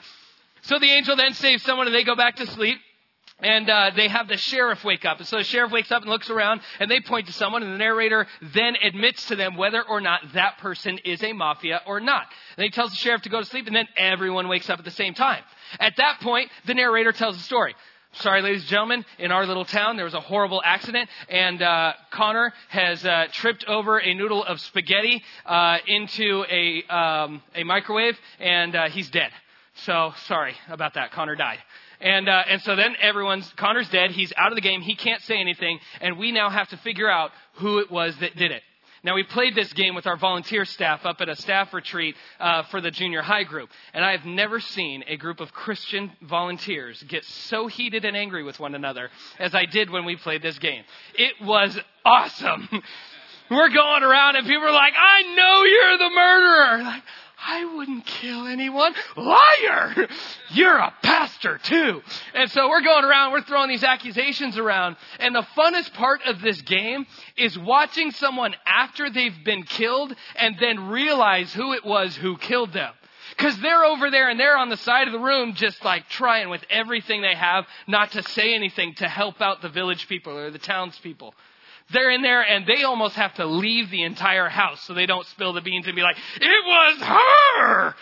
[0.61, 2.77] So the angel then saves someone and they go back to sleep.
[3.39, 5.17] And uh, they have the sheriff wake up.
[5.17, 7.73] And so the sheriff wakes up and looks around, and they point to someone, and
[7.73, 11.99] the narrator then admits to them whether or not that person is a mafia or
[11.99, 12.27] not.
[12.55, 14.85] And he tells the sheriff to go to sleep, and then everyone wakes up at
[14.85, 15.43] the same time.
[15.81, 17.75] At that point, the narrator tells the story.
[18.19, 21.91] Sorry, ladies and gentlemen, in our little town, there was a horrible accident, and uh,
[22.11, 28.17] Connor has uh, tripped over a noodle of spaghetti uh, into a, um, a microwave,
[28.39, 29.31] and uh, he's dead.
[29.83, 31.11] So, sorry about that.
[31.11, 31.57] Connor died.
[31.99, 35.21] And, uh, and so then everyone's, Connor's dead, he's out of the game, he can't
[35.23, 38.63] say anything, and we now have to figure out who it was that did it.
[39.05, 42.63] Now, we played this game with our volunteer staff up at a staff retreat uh,
[42.63, 43.69] for the junior high group.
[43.93, 48.41] And I have never seen a group of Christian volunteers get so heated and angry
[48.41, 50.83] with one another as I did when we played this game.
[51.13, 52.67] It was awesome.
[53.51, 56.83] We're going around and people are like, I know you're the murderer.
[56.83, 57.03] Like,
[57.43, 58.93] I wouldn't kill anyone.
[59.15, 60.07] Liar!
[60.51, 62.01] You're a pastor too.
[62.33, 64.95] And so we're going around, we're throwing these accusations around.
[65.19, 67.05] And the funnest part of this game
[67.37, 72.73] is watching someone after they've been killed and then realize who it was who killed
[72.73, 72.93] them.
[73.37, 76.49] Because they're over there and they're on the side of the room just like trying
[76.49, 80.51] with everything they have not to say anything to help out the village people or
[80.51, 81.33] the townspeople.
[81.93, 85.25] They're in there and they almost have to leave the entire house so they don't
[85.27, 87.95] spill the beans and be like, it was her!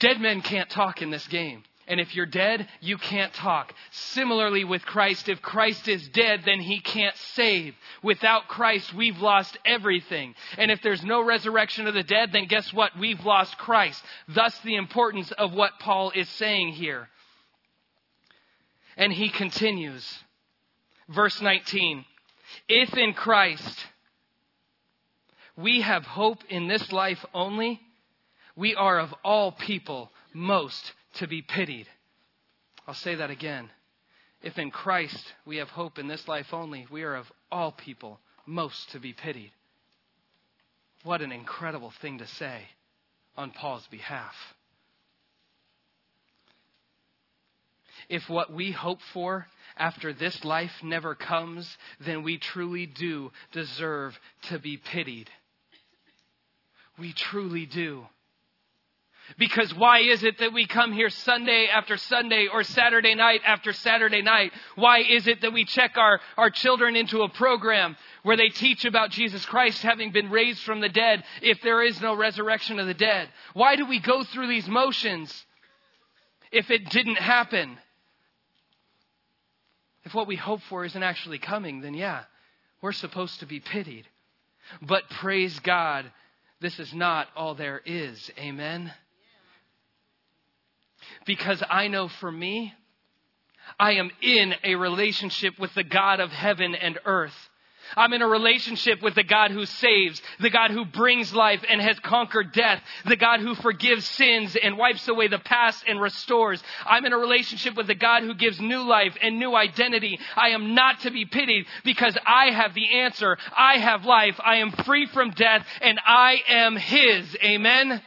[0.00, 1.62] Dead men can't talk in this game.
[1.86, 3.74] And if you're dead, you can't talk.
[3.90, 7.74] Similarly with Christ, if Christ is dead, then he can't save.
[8.02, 10.34] Without Christ, we've lost everything.
[10.56, 12.98] And if there's no resurrection of the dead, then guess what?
[12.98, 14.02] We've lost Christ.
[14.28, 17.08] Thus the importance of what Paul is saying here.
[18.96, 20.06] And he continues.
[21.08, 22.04] Verse 19.
[22.68, 23.86] If in Christ
[25.56, 27.80] we have hope in this life only,
[28.56, 31.86] we are of all people most to be pitied.
[32.86, 33.70] I'll say that again.
[34.42, 38.20] If in Christ we have hope in this life only, we are of all people
[38.46, 39.52] most to be pitied.
[41.02, 42.62] What an incredible thing to say
[43.36, 44.34] on Paul's behalf.
[48.08, 54.18] If what we hope for after this life never comes, then we truly do deserve
[54.48, 55.30] to be pitied.
[56.98, 58.06] We truly do.
[59.38, 63.72] Because why is it that we come here Sunday after Sunday or Saturday night after
[63.72, 64.52] Saturday night?
[64.74, 68.84] Why is it that we check our, our children into a program where they teach
[68.84, 72.86] about Jesus Christ having been raised from the dead if there is no resurrection of
[72.86, 73.28] the dead?
[73.54, 75.46] Why do we go through these motions
[76.52, 77.78] if it didn't happen?
[80.04, 82.24] If what we hope for isn't actually coming, then yeah,
[82.80, 84.06] we're supposed to be pitied.
[84.82, 86.10] But praise God,
[86.60, 88.30] this is not all there is.
[88.38, 88.92] Amen?
[91.26, 92.74] Because I know for me,
[93.78, 97.36] I am in a relationship with the God of heaven and earth.
[97.96, 101.80] I'm in a relationship with the God who saves, the God who brings life and
[101.80, 106.62] has conquered death, the God who forgives sins and wipes away the past and restores.
[106.84, 110.18] I'm in a relationship with the God who gives new life and new identity.
[110.36, 113.36] I am not to be pitied because I have the answer.
[113.56, 114.38] I have life.
[114.44, 117.36] I am free from death and I am His.
[117.42, 118.02] Amen.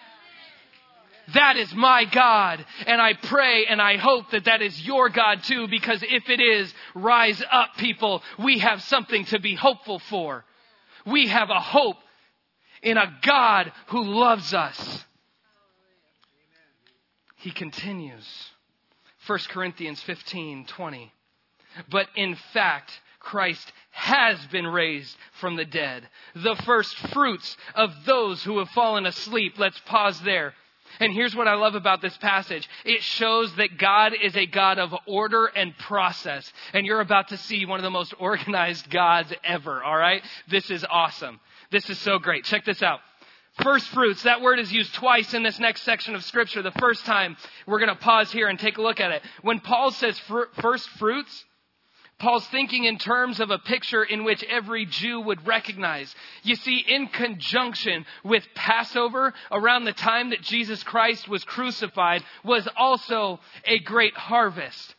[1.33, 2.65] That is my God.
[2.85, 6.39] And I pray and I hope that that is your God too, because if it
[6.39, 8.23] is, rise up, people.
[8.39, 10.45] We have something to be hopeful for.
[11.05, 11.97] We have a hope
[12.81, 15.05] in a God who loves us.
[17.37, 18.25] He continues.
[19.25, 21.11] 1 Corinthians 15 20.
[21.89, 28.43] But in fact, Christ has been raised from the dead, the first fruits of those
[28.43, 29.59] who have fallen asleep.
[29.59, 30.53] Let's pause there.
[30.99, 32.67] And here's what I love about this passage.
[32.85, 36.51] It shows that God is a God of order and process.
[36.73, 40.23] And you're about to see one of the most organized gods ever, alright?
[40.47, 41.39] This is awesome.
[41.71, 42.45] This is so great.
[42.45, 42.99] Check this out.
[43.63, 46.61] First fruits, that word is used twice in this next section of scripture.
[46.61, 49.23] The first time, we're going to pause here and take a look at it.
[49.41, 51.45] When Paul says fr- first fruits,
[52.19, 56.13] Paul's thinking in terms of a picture in which every Jew would recognize.
[56.43, 62.67] You see, in conjunction with Passover, around the time that Jesus Christ was crucified, was
[62.75, 64.95] also a great harvest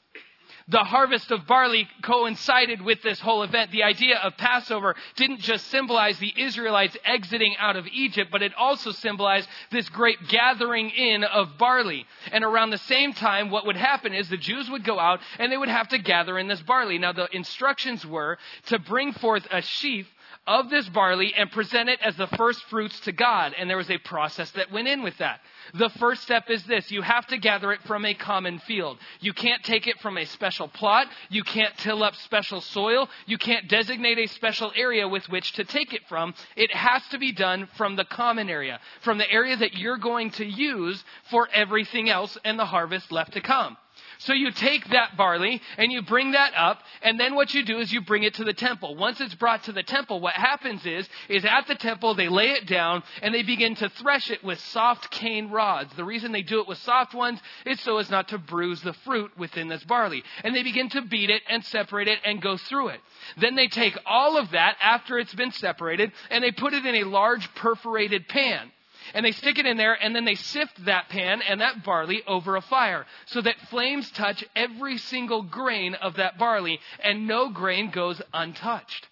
[0.69, 3.71] the harvest of barley coincided with this whole event.
[3.71, 8.53] The idea of Passover didn't just symbolize the Israelites exiting out of Egypt, but it
[8.55, 12.07] also symbolized this great gathering in of barley.
[12.33, 15.51] And around the same time, what would happen is the Jews would go out and
[15.51, 16.99] they would have to gather in this barley.
[16.99, 20.07] Now, the instructions were to bring forth a sheaf
[20.49, 23.55] of this barley and present it as the first fruits to God.
[23.57, 25.41] And there was a process that went in with that.
[25.75, 26.91] The first step is this.
[26.91, 28.99] You have to gather it from a common field.
[29.21, 31.07] You can't take it from a special plot.
[31.29, 33.11] You can't till up special soil.
[33.27, 36.35] You can't designate a special area with which to take it from.
[36.57, 40.31] It has to be done from the common area, from the area that you're going
[40.33, 43.77] to use for everything else and the harvest left to come.
[44.19, 47.79] So you take that barley and you bring that up, and then what you do
[47.79, 48.97] is you bring it to the temple.
[48.97, 52.51] Once it's brought to the temple, what happens is, is at the temple they lay
[52.51, 55.95] it down and they begin to thresh it with soft cane rods.
[55.95, 58.93] The reason they do it with soft ones is so as not to bruise the
[58.93, 60.25] fruit within this barley.
[60.43, 63.01] And they begin to beat it and separate it and go through it.
[63.37, 66.97] Then they take all of that after it's been separated and they put it in
[66.97, 68.73] a large perforated pan
[69.14, 72.23] and they stick it in there and then they sift that pan and that barley
[72.27, 77.51] over a fire so that flames touch every single grain of that barley and no
[77.51, 79.09] grain goes untouched.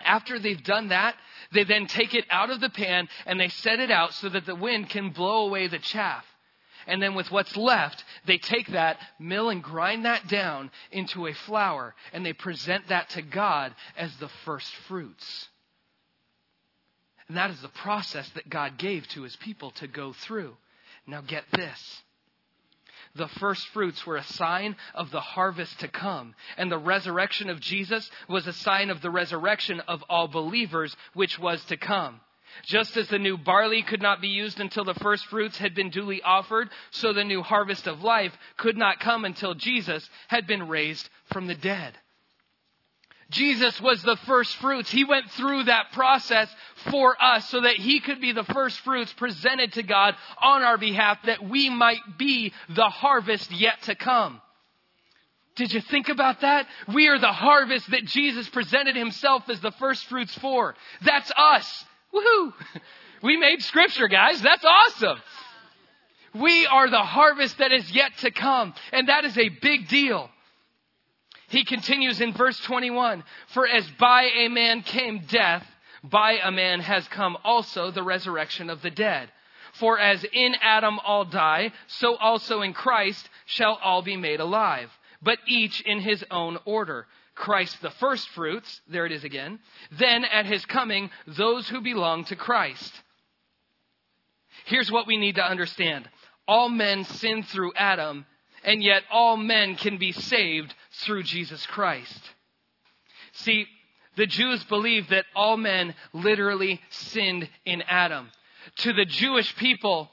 [0.00, 1.14] After they've done that,
[1.52, 4.46] they then take it out of the pan and they set it out so that
[4.46, 6.24] the wind can blow away the chaff.
[6.86, 11.32] And then with what's left, they take that, mill and grind that down into a
[11.32, 15.48] flour, and they present that to God as the first fruits.
[17.32, 20.54] And that is the process that God gave to his people to go through.
[21.06, 22.02] Now, get this.
[23.14, 26.34] The first fruits were a sign of the harvest to come.
[26.58, 31.38] And the resurrection of Jesus was a sign of the resurrection of all believers, which
[31.38, 32.20] was to come.
[32.64, 35.88] Just as the new barley could not be used until the first fruits had been
[35.88, 40.68] duly offered, so the new harvest of life could not come until Jesus had been
[40.68, 41.96] raised from the dead.
[43.32, 44.90] Jesus was the first fruits.
[44.90, 46.48] He went through that process
[46.90, 50.78] for us so that he could be the first fruits presented to God on our
[50.78, 54.40] behalf that we might be the harvest yet to come.
[55.56, 56.66] Did you think about that?
[56.94, 60.74] We are the harvest that Jesus presented himself as the first fruits for.
[61.02, 61.84] That's us.
[62.14, 62.52] Woohoo!
[63.22, 64.42] We made scripture, guys.
[64.42, 65.22] That's awesome.
[66.34, 68.74] We are the harvest that is yet to come.
[68.92, 70.28] And that is a big deal.
[71.52, 75.66] He continues in verse 21 For as by a man came death,
[76.02, 79.30] by a man has come also the resurrection of the dead.
[79.74, 84.90] For as in Adam all die, so also in Christ shall all be made alive,
[85.20, 87.06] but each in his own order.
[87.34, 89.58] Christ the first fruits, there it is again.
[89.90, 93.02] Then at his coming, those who belong to Christ.
[94.64, 96.08] Here's what we need to understand.
[96.48, 98.24] All men sin through Adam,
[98.64, 102.20] and yet all men can be saved through Jesus Christ.
[103.32, 103.66] See,
[104.16, 108.30] the Jews believed that all men literally sinned in Adam.
[108.78, 110.10] To the Jewish people,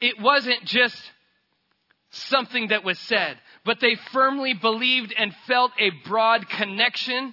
[0.00, 1.00] it wasn't just
[2.10, 7.32] something that was said, but they firmly believed and felt a broad connection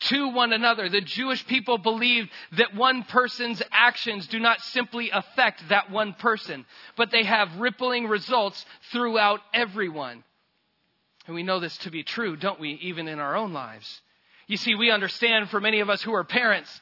[0.00, 0.88] to one another.
[0.88, 6.66] The Jewish people believed that one person's actions do not simply affect that one person,
[6.96, 10.24] but they have rippling results throughout everyone.
[11.26, 14.00] And we know this to be true, don't we, even in our own lives?
[14.48, 16.80] You see, we understand for many of us who are parents,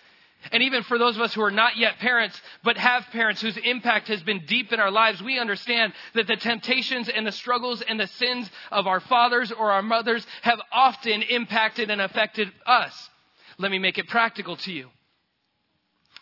[0.50, 3.58] and even for those of us who are not yet parents, but have parents whose
[3.58, 7.82] impact has been deep in our lives, we understand that the temptations and the struggles
[7.82, 13.10] and the sins of our fathers or our mothers have often impacted and affected us.
[13.58, 14.88] Let me make it practical to you.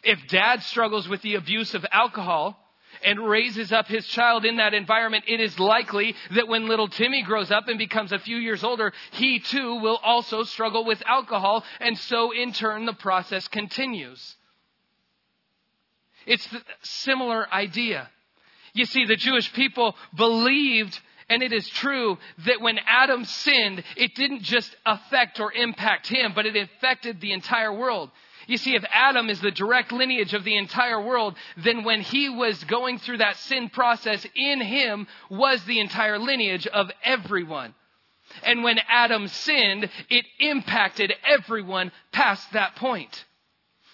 [0.03, 2.59] If dad struggles with the abuse of alcohol,
[3.05, 7.23] and raises up his child in that environment, it is likely that when little Timmy
[7.23, 11.65] grows up and becomes a few years older, he too will also struggle with alcohol,
[11.81, 14.37] and so in turn the process continues.
[16.27, 18.11] It's a similar idea.
[18.75, 24.15] You see, the Jewish people believed And it is true that when Adam sinned, it
[24.15, 28.11] didn't just affect or impact him, but it affected the entire world.
[28.49, 32.31] You see, if Adam is the direct lineage of the entire world, then when he
[32.31, 37.75] was going through that sin process, in him was the entire lineage of everyone.
[38.43, 43.27] And when Adam sinned, it impacted everyone past that point.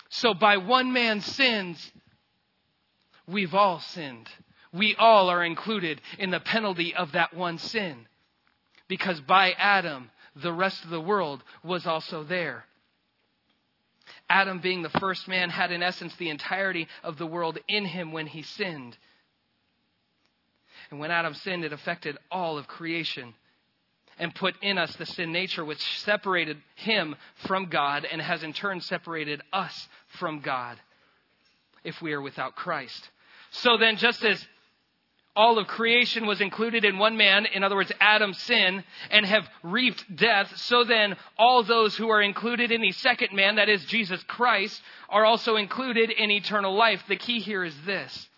[0.09, 1.91] So by one man's sins,
[3.27, 4.29] we've all sinned.
[4.73, 8.07] We all are included in the penalty of that one sin.
[8.87, 12.67] Because by Adam, the rest of the world was also there.
[14.29, 18.13] Adam, being the first man, had in essence the entirety of the world in him
[18.13, 18.97] when he sinned.
[20.91, 23.35] And when Adam sinned, it affected all of creation
[24.19, 27.17] and put in us the sin nature which separated him
[27.47, 30.79] from God and has in turn separated us from God
[31.83, 33.11] if we are without Christ.
[33.51, 34.45] So then, just as
[35.37, 39.49] all of creation was included in one man, in other words, Adam's sin, and have
[39.63, 43.85] reaped death, so then all those who are included in the second man, that is
[43.87, 47.03] Jesus Christ, are also included in eternal life.
[47.09, 48.29] The key here is this.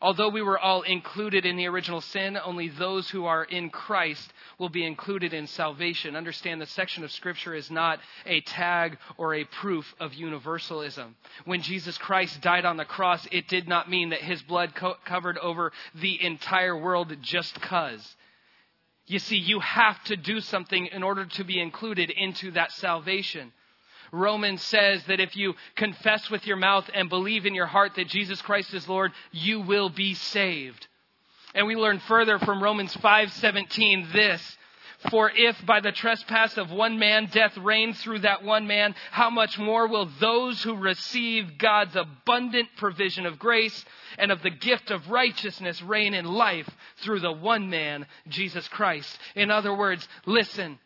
[0.00, 4.32] Although we were all included in the original sin, only those who are in Christ
[4.58, 6.14] will be included in salvation.
[6.14, 11.16] Understand this section of Scripture is not a tag or a proof of universalism.
[11.46, 14.96] When Jesus Christ died on the cross, it did not mean that his blood co-
[15.04, 18.16] covered over the entire world just because.
[19.06, 23.52] You see, you have to do something in order to be included into that salvation.
[24.12, 28.08] Romans says that if you confess with your mouth and believe in your heart that
[28.08, 30.86] Jesus Christ is Lord, you will be saved.
[31.54, 34.56] And we learn further from Romans 5:17 this,
[35.10, 39.30] for if by the trespass of one man death reigned through that one man, how
[39.30, 43.84] much more will those who receive God's abundant provision of grace
[44.18, 49.18] and of the gift of righteousness reign in life through the one man, Jesus Christ?
[49.36, 50.78] In other words, listen,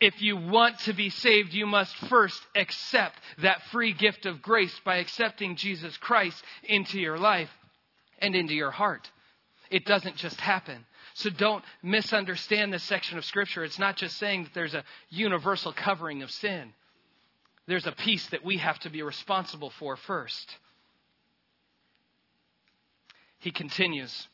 [0.00, 4.78] if you want to be saved, you must first accept that free gift of grace
[4.84, 7.50] by accepting Jesus Christ into your life
[8.18, 9.10] and into your heart.
[9.70, 10.84] It doesn't just happen.
[11.14, 13.64] So don't misunderstand this section of Scripture.
[13.64, 16.72] It's not just saying that there's a universal covering of sin,
[17.66, 20.56] there's a piece that we have to be responsible for first.
[23.38, 24.28] He continues,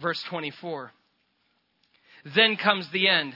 [0.00, 0.90] verse 24.
[2.34, 3.34] Then comes the end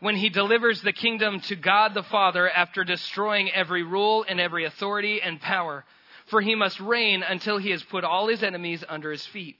[0.00, 4.64] when he delivers the kingdom to God the Father after destroying every rule and every
[4.64, 5.84] authority and power.
[6.26, 9.56] For he must reign until he has put all his enemies under his feet.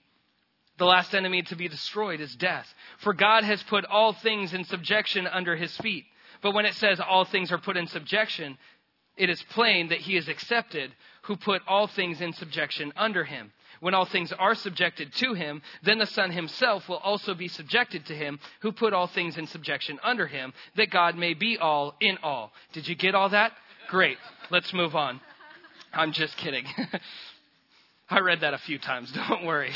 [0.77, 2.73] The last enemy to be destroyed is death.
[2.99, 6.05] For God has put all things in subjection under his feet.
[6.41, 8.57] But when it says all things are put in subjection,
[9.17, 13.51] it is plain that he is accepted who put all things in subjection under him.
[13.79, 18.05] When all things are subjected to him, then the Son himself will also be subjected
[18.07, 21.95] to him who put all things in subjection under him, that God may be all
[21.99, 22.51] in all.
[22.73, 23.53] Did you get all that?
[23.89, 24.17] Great.
[24.51, 25.21] Let's move on.
[25.93, 26.65] I'm just kidding.
[28.09, 29.71] I read that a few times, don't worry.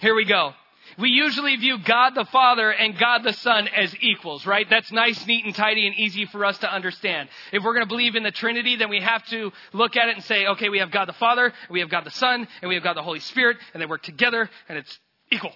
[0.00, 0.52] Here we go.
[0.98, 4.66] We usually view God the Father and God the Son as equals, right?
[4.68, 7.28] That's nice, neat, and tidy and easy for us to understand.
[7.52, 10.16] If we're going to believe in the Trinity, then we have to look at it
[10.16, 12.74] and say, okay, we have God the Father, we have God the Son, and we
[12.74, 14.98] have God the Holy Spirit, and they work together, and it's
[15.30, 15.52] equal.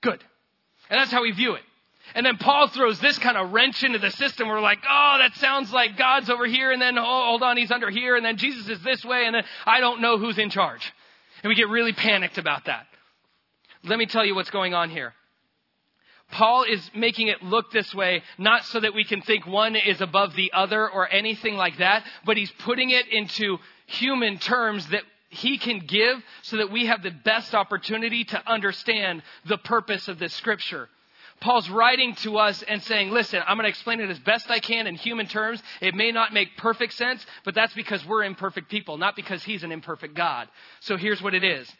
[0.00, 0.22] Good.
[0.88, 1.62] And that's how we view it.
[2.14, 4.48] And then Paul throws this kind of wrench into the system.
[4.48, 7.70] We're like, oh, that sounds like God's over here, and then, oh, hold on, he's
[7.70, 10.50] under here, and then Jesus is this way, and then I don't know who's in
[10.50, 10.92] charge.
[11.42, 12.86] And we get really panicked about that.
[13.84, 15.14] Let me tell you what's going on here.
[16.32, 20.00] Paul is making it look this way, not so that we can think one is
[20.00, 25.02] above the other or anything like that, but he's putting it into human terms that
[25.30, 30.18] he can give so that we have the best opportunity to understand the purpose of
[30.18, 30.88] this scripture.
[31.40, 34.58] Paul's writing to us and saying, listen, I'm going to explain it as best I
[34.58, 35.62] can in human terms.
[35.80, 39.62] It may not make perfect sense, but that's because we're imperfect people, not because he's
[39.62, 40.48] an imperfect God.
[40.80, 41.70] So here's what it is.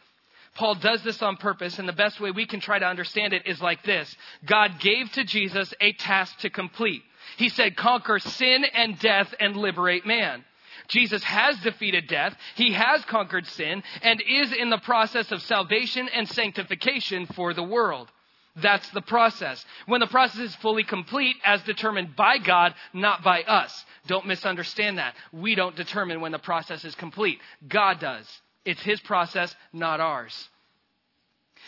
[0.55, 3.47] Paul does this on purpose, and the best way we can try to understand it
[3.47, 4.13] is like this
[4.45, 7.03] God gave to Jesus a task to complete.
[7.37, 10.43] He said, Conquer sin and death and liberate man.
[10.87, 16.09] Jesus has defeated death, he has conquered sin, and is in the process of salvation
[16.09, 18.11] and sanctification for the world.
[18.57, 19.63] That's the process.
[19.85, 23.85] When the process is fully complete, as determined by God, not by us.
[24.07, 25.15] Don't misunderstand that.
[25.31, 27.39] We don't determine when the process is complete.
[27.65, 28.27] God does.
[28.65, 30.49] It's his process, not ours.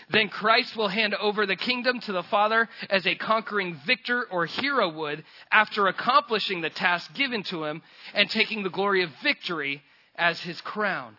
[0.10, 4.46] Then Christ will hand over the kingdom to the Father as a conquering victor or
[4.46, 7.82] hero would after accomplishing the task given to him
[8.14, 9.84] and taking the glory of victory
[10.16, 11.18] as his crown.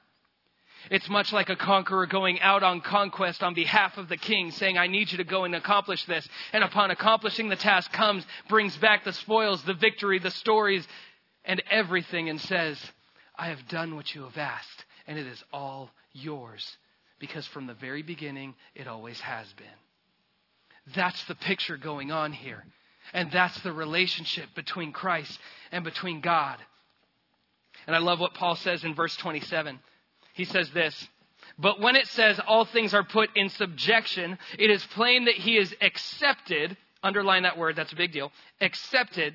[0.90, 4.76] It's much like a conqueror going out on conquest on behalf of the king, saying,
[4.76, 6.28] I need you to go and accomplish this.
[6.52, 10.86] And upon accomplishing the task, comes, brings back the spoils, the victory, the stories,
[11.44, 12.78] and everything, and says,
[13.36, 16.76] I have done what you have asked, and it is all yours.
[17.18, 20.94] Because from the very beginning, it always has been.
[20.94, 22.64] That's the picture going on here.
[23.12, 25.38] And that's the relationship between Christ
[25.72, 26.58] and between God.
[27.86, 29.78] And I love what Paul says in verse 27
[30.34, 31.08] he says this
[31.58, 35.56] But when it says all things are put in subjection, it is plain that he
[35.56, 36.76] is accepted.
[37.02, 38.32] Underline that word, that's a big deal.
[38.60, 39.34] Accepted,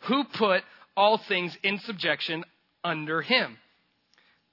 [0.00, 0.62] who put
[0.96, 2.44] all things in subjection
[2.84, 3.56] under him.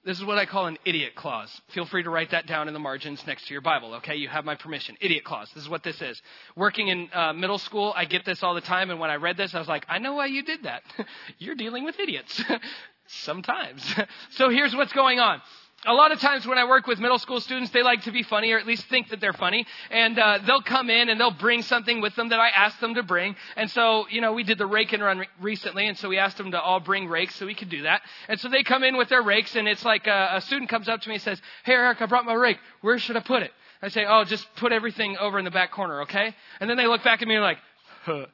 [0.05, 1.49] This is what I call an idiot clause.
[1.73, 4.15] Feel free to write that down in the margins next to your Bible, okay?
[4.15, 4.95] You have my permission.
[5.01, 5.49] Idiot clause.
[5.55, 6.21] This is what this is.
[6.55, 9.35] Working in uh, middle school, I get this all the time, and when I read
[9.35, 10.83] this, I was like, I know why you did that.
[11.39, 12.39] You're dealing with idiots.
[13.07, 13.83] Sometimes.
[14.31, 15.41] so here's what's going on
[15.85, 18.23] a lot of times when I work with middle school students, they like to be
[18.23, 19.65] funny or at least think that they're funny.
[19.91, 22.95] And uh, they'll come in and they'll bring something with them that I asked them
[22.95, 23.35] to bring.
[23.55, 26.17] And so, you know, we did the rake and run re- recently, and so we
[26.17, 28.01] asked them to all bring rakes so we could do that.
[28.27, 30.69] And so they come in with their rakes, and it's like a, uh, a student
[30.69, 32.57] comes up to me and says, Hey, Eric, I brought my rake.
[32.81, 33.51] Where should I put it?
[33.81, 36.35] I say, Oh, just put everything over in the back corner, okay?
[36.59, 37.59] And then they look back at me and like,
[38.03, 38.25] huh,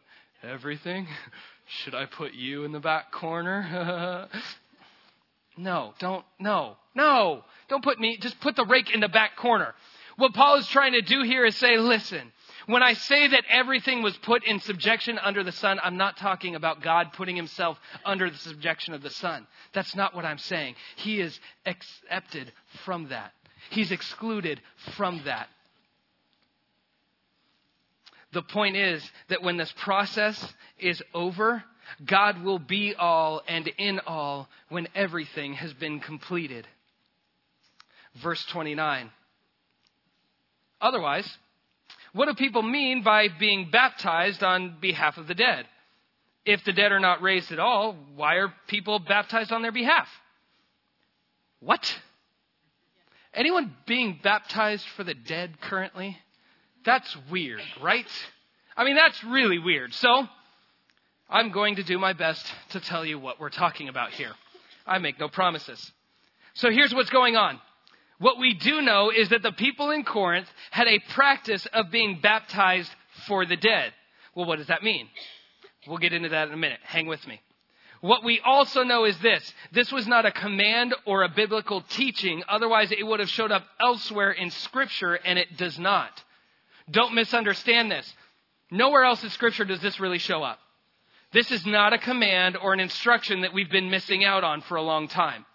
[0.44, 1.08] Everything?
[1.84, 4.28] Should I put you in the back corner?
[5.58, 6.78] no, don't, no.
[6.94, 9.74] No, don't put me, just put the rake in the back corner.
[10.18, 12.32] What Paul is trying to do here is say, listen,
[12.68, 16.56] when I say that everything was put in subjection under the Son, I'm not talking
[16.56, 19.48] about God putting himself under the subjection of the Son.
[19.74, 20.76] That's not what I'm saying.
[20.98, 22.52] He is accepted
[22.86, 23.32] from that.
[23.70, 24.62] He's excluded
[24.96, 25.48] from that.
[28.34, 31.64] The point is that when this process is over,
[32.06, 36.68] God will be all and in all when everything has been completed
[38.22, 39.10] verse 29.
[40.80, 41.30] Otherwise,
[42.14, 45.66] what do people mean by being baptized on behalf of the dead?
[46.46, 50.08] If the dead are not raised at all, why are people baptized on their behalf?
[51.60, 52.00] What?
[53.34, 56.18] Anyone being baptized for the dead currently?
[56.84, 58.08] That's weird, right?
[58.76, 59.94] I mean, that's really weird.
[59.94, 60.28] So,
[61.32, 64.34] I'm going to do my best to tell you what we're talking about here.
[64.86, 65.92] I make no promises.
[66.54, 67.60] So, here's what's going on
[68.22, 72.20] what we do know is that the people in Corinth had a practice of being
[72.22, 72.92] baptized
[73.26, 73.94] for the dead.
[74.36, 75.08] Well, what does that mean?
[75.88, 76.80] We'll get into that in a minute.
[76.84, 77.42] Hang with me.
[78.02, 79.54] What we also know is this.
[79.72, 82.44] This was not a command or a biblical teaching.
[82.48, 86.24] Otherwise, it would have showed up elsewhere in scripture and it does not.
[86.92, 88.12] Don't misunderstand this.
[88.70, 90.60] Nowhere else in scripture does this really show up.
[91.34, 94.76] This is not a command or an instruction that we've been missing out on for
[94.76, 95.46] a long time.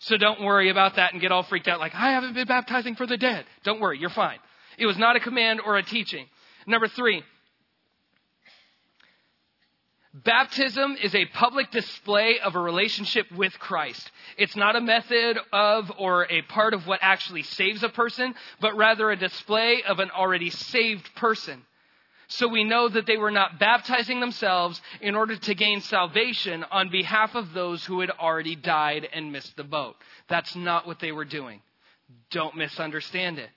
[0.00, 2.96] So don't worry about that and get all freaked out like, I haven't been baptizing
[2.96, 3.44] for the dead.
[3.64, 4.38] Don't worry, you're fine.
[4.78, 6.26] It was not a command or a teaching.
[6.66, 7.22] Number three,
[10.12, 14.10] Baptism is a public display of a relationship with Christ.
[14.36, 18.76] It's not a method of or a part of what actually saves a person, but
[18.76, 21.62] rather a display of an already saved person.
[22.32, 26.88] So we know that they were not baptizing themselves in order to gain salvation on
[26.88, 29.96] behalf of those who had already died and missed the boat.
[30.28, 31.60] That's not what they were doing.
[32.30, 33.50] Don't misunderstand it.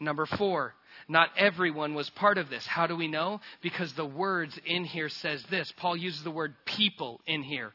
[0.00, 0.72] Number four,
[1.08, 2.66] not everyone was part of this.
[2.66, 3.42] How do we know?
[3.60, 5.70] Because the words in here says this.
[5.76, 7.72] Paul uses the word people in here.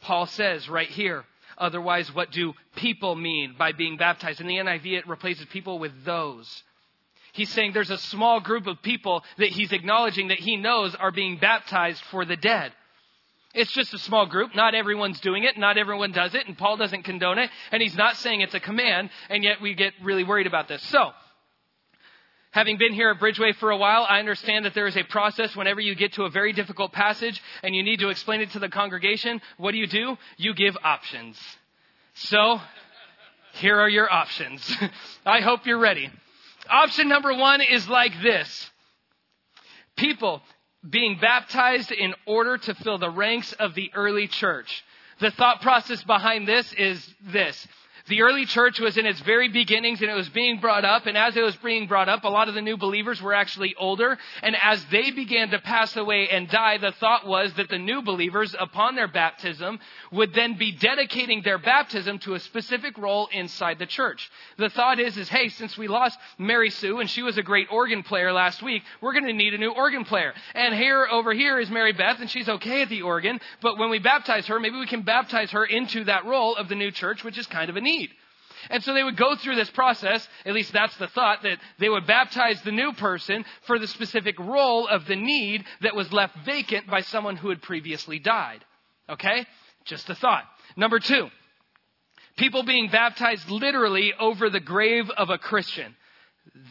[0.00, 1.24] Paul says right here,
[1.58, 4.40] otherwise what do people mean by being baptized?
[4.40, 6.62] In the NIV it replaces people with those.
[7.36, 11.12] He's saying there's a small group of people that he's acknowledging that he knows are
[11.12, 12.72] being baptized for the dead.
[13.52, 14.54] It's just a small group.
[14.54, 15.58] Not everyone's doing it.
[15.58, 16.46] Not everyone does it.
[16.46, 17.50] And Paul doesn't condone it.
[17.72, 19.10] And he's not saying it's a command.
[19.28, 20.82] And yet we get really worried about this.
[20.84, 21.10] So,
[22.52, 25.54] having been here at Bridgeway for a while, I understand that there is a process
[25.54, 28.58] whenever you get to a very difficult passage and you need to explain it to
[28.58, 29.42] the congregation.
[29.58, 30.16] What do you do?
[30.38, 31.38] You give options.
[32.14, 32.60] So,
[33.54, 34.74] here are your options.
[35.26, 36.10] I hope you're ready.
[36.68, 38.70] Option number one is like this.
[39.96, 40.42] People
[40.88, 44.84] being baptized in order to fill the ranks of the early church.
[45.20, 47.66] The thought process behind this is this.
[48.08, 51.06] The early church was in its very beginnings and it was being brought up.
[51.06, 53.74] And as it was being brought up, a lot of the new believers were actually
[53.76, 54.16] older.
[54.42, 58.02] And as they began to pass away and die, the thought was that the new
[58.02, 59.80] believers, upon their baptism,
[60.12, 64.30] would then be dedicating their baptism to a specific role inside the church.
[64.56, 67.66] The thought is, is, hey, since we lost Mary Sue and she was a great
[67.72, 70.32] organ player last week, we're going to need a new organ player.
[70.54, 73.40] And here, over here is Mary Beth and she's okay at the organ.
[73.62, 76.76] But when we baptize her, maybe we can baptize her into that role of the
[76.76, 77.95] new church, which is kind of a need.
[78.70, 81.88] And so they would go through this process, at least that's the thought, that they
[81.88, 86.36] would baptize the new person for the specific role of the need that was left
[86.44, 88.64] vacant by someone who had previously died.
[89.08, 89.46] Okay?
[89.84, 90.44] Just a thought.
[90.76, 91.28] Number two,
[92.36, 95.94] people being baptized literally over the grave of a Christian.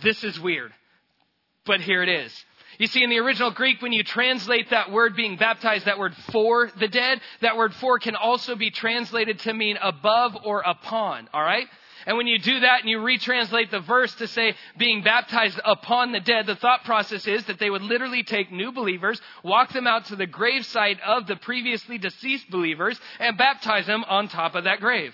[0.03, 0.71] This is weird.
[1.65, 2.45] But here it is.
[2.77, 6.13] You see, in the original Greek, when you translate that word being baptized, that word
[6.31, 11.29] for the dead, that word for can also be translated to mean above or upon,
[11.33, 11.67] alright?
[12.05, 16.11] And when you do that and you retranslate the verse to say being baptized upon
[16.11, 19.87] the dead, the thought process is that they would literally take new believers, walk them
[19.87, 24.65] out to the gravesite of the previously deceased believers, and baptize them on top of
[24.65, 25.13] that grave.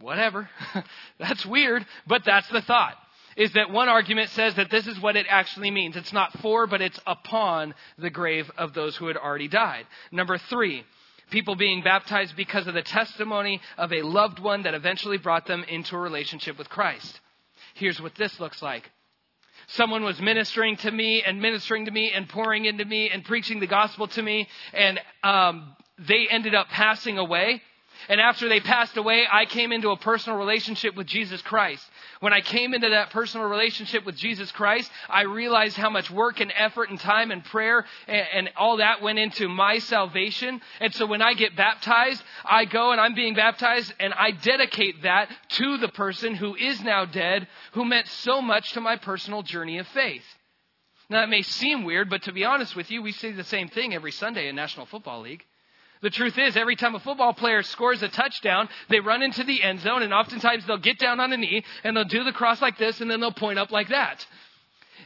[0.00, 0.50] Whatever.
[1.18, 2.96] that's weird, but that's the thought
[3.36, 5.96] is that one argument says that this is what it actually means.
[5.96, 9.86] It's not for, but it's upon the grave of those who had already died.
[10.12, 10.84] Number three,
[11.30, 15.64] people being baptized because of the testimony of a loved one that eventually brought them
[15.68, 17.20] into a relationship with Christ.
[17.74, 18.90] Here's what this looks like.
[19.68, 23.60] Someone was ministering to me and ministering to me and pouring into me and preaching
[23.60, 27.62] the gospel to me, and um, they ended up passing away.
[28.08, 31.84] And after they passed away, I came into a personal relationship with Jesus Christ.
[32.24, 36.40] When I came into that personal relationship with Jesus Christ, I realized how much work
[36.40, 40.62] and effort and time and prayer and, and, all that went into my salvation.
[40.80, 45.02] And so when I get baptized, I go and I'm being baptized and I dedicate
[45.02, 49.42] that to the person who is now dead, who meant so much to my personal
[49.42, 50.24] journey of faith.
[51.10, 53.68] Now, that may seem weird, but to be honest with you, we say the same
[53.68, 55.44] thing every Sunday in National Football League.
[56.04, 59.62] The truth is, every time a football player scores a touchdown, they run into the
[59.62, 62.60] end zone, and oftentimes they'll get down on a knee and they'll do the cross
[62.60, 64.26] like this, and then they'll point up like that.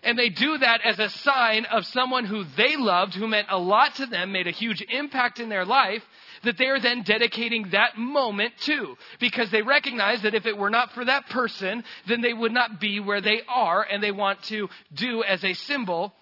[0.03, 3.61] And they do that as a sign of someone who they loved, who meant a
[3.61, 6.03] lot to them, made a huge impact in their life,
[6.43, 8.97] that they are then dedicating that moment to.
[9.21, 12.81] Because they recognize that if it were not for that person, then they would not
[12.81, 16.13] be where they are, and they want to do as a symbol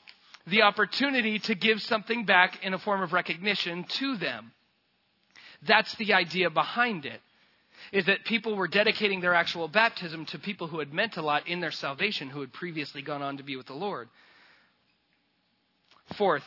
[0.47, 4.53] the opportunity to give something back in a form of recognition to them.
[5.63, 7.21] That's the idea behind it.
[7.93, 11.47] Is that people were dedicating their actual baptism to people who had meant a lot
[11.47, 14.09] in their salvation, who had previously gone on to be with the Lord.
[16.17, 16.45] Fourth,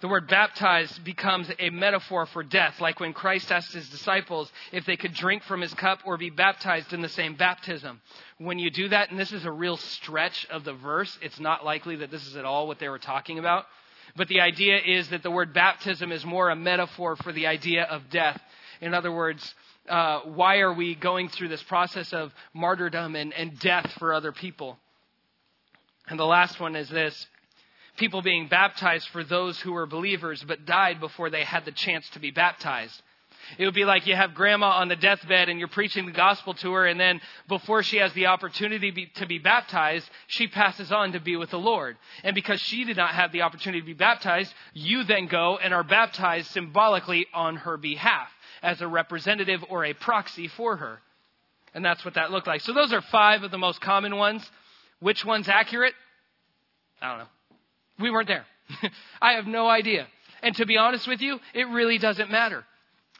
[0.00, 4.86] the word baptized becomes a metaphor for death, like when Christ asked his disciples if
[4.86, 8.00] they could drink from his cup or be baptized in the same baptism.
[8.38, 11.64] When you do that, and this is a real stretch of the verse, it's not
[11.64, 13.64] likely that this is at all what they were talking about.
[14.14, 17.82] But the idea is that the word baptism is more a metaphor for the idea
[17.82, 18.40] of death.
[18.80, 19.54] In other words,
[19.88, 24.32] uh, why are we going through this process of martyrdom and, and death for other
[24.32, 24.78] people?
[26.08, 27.26] And the last one is this
[27.96, 32.08] people being baptized for those who were believers but died before they had the chance
[32.10, 33.02] to be baptized.
[33.56, 36.54] It would be like you have grandma on the deathbed and you're preaching the gospel
[36.54, 41.12] to her, and then before she has the opportunity to be baptized, she passes on
[41.12, 41.96] to be with the Lord.
[42.24, 45.72] And because she did not have the opportunity to be baptized, you then go and
[45.72, 48.28] are baptized symbolically on her behalf
[48.62, 51.00] as a representative or a proxy for her.
[51.74, 52.60] And that's what that looked like.
[52.62, 54.48] So those are five of the most common ones.
[55.00, 55.94] Which one's accurate?
[57.00, 57.28] I don't know.
[58.00, 58.46] We weren't there.
[59.22, 60.06] I have no idea.
[60.42, 62.64] And to be honest with you, it really doesn't matter.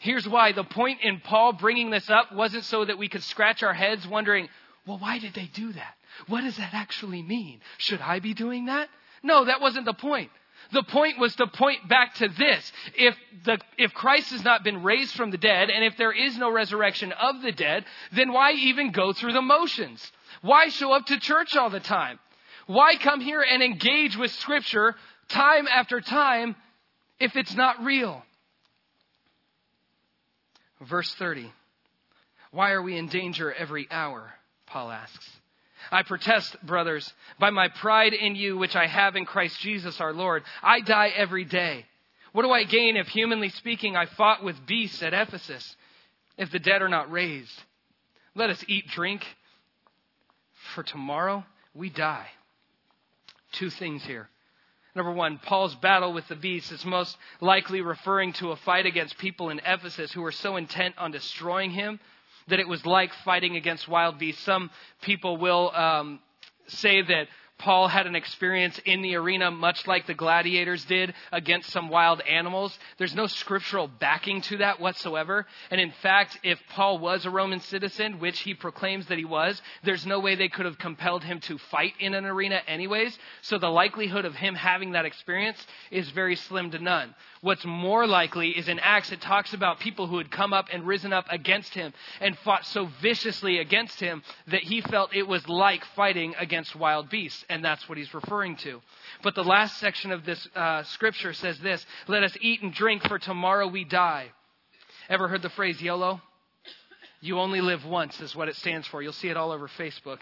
[0.00, 0.52] Here's why.
[0.52, 4.06] The point in Paul bringing this up wasn't so that we could scratch our heads
[4.06, 4.48] wondering,
[4.86, 5.94] well, why did they do that?
[6.28, 7.60] What does that actually mean?
[7.78, 8.88] Should I be doing that?
[9.22, 10.30] No, that wasn't the point.
[10.72, 12.72] The point was to point back to this.
[12.94, 16.36] If, the, if Christ has not been raised from the dead, and if there is
[16.36, 20.12] no resurrection of the dead, then why even go through the motions?
[20.42, 22.18] Why show up to church all the time?
[22.66, 24.94] Why come here and engage with Scripture
[25.28, 26.54] time after time
[27.18, 28.22] if it's not real?
[30.82, 31.50] Verse 30.
[32.50, 34.32] Why are we in danger every hour?
[34.66, 35.37] Paul asks.
[35.90, 40.12] I protest, brothers, by my pride in you, which I have in Christ Jesus our
[40.12, 40.42] Lord.
[40.62, 41.86] I die every day.
[42.32, 45.76] What do I gain if, humanly speaking, I fought with beasts at Ephesus,
[46.36, 47.62] if the dead are not raised?
[48.34, 49.24] Let us eat, drink,
[50.74, 52.28] for tomorrow we die.
[53.52, 54.28] Two things here.
[54.94, 59.16] Number one, Paul's battle with the beasts is most likely referring to a fight against
[59.18, 62.00] people in Ephesus who were so intent on destroying him
[62.48, 64.42] that it was like fighting against wild beasts.
[64.42, 64.70] Some
[65.02, 66.20] people will um,
[66.66, 67.28] say that
[67.58, 72.20] Paul had an experience in the arena much like the gladiators did against some wild
[72.20, 72.78] animals.
[72.98, 75.44] There's no scriptural backing to that whatsoever.
[75.70, 79.60] And in fact, if Paul was a Roman citizen, which he proclaims that he was,
[79.82, 83.18] there's no way they could have compelled him to fight in an arena anyways.
[83.42, 85.58] So the likelihood of him having that experience
[85.90, 87.14] is very slim to none.
[87.40, 90.86] What's more likely is in Acts, it talks about people who had come up and
[90.86, 95.48] risen up against him and fought so viciously against him that he felt it was
[95.48, 97.44] like fighting against wild beasts.
[97.48, 98.80] And that's what he's referring to.
[99.22, 103.06] But the last section of this uh, scripture says this Let us eat and drink,
[103.08, 104.26] for tomorrow we die.
[105.08, 106.20] Ever heard the phrase YOLO?
[107.20, 109.02] You only live once is what it stands for.
[109.02, 110.20] You'll see it all over Facebook.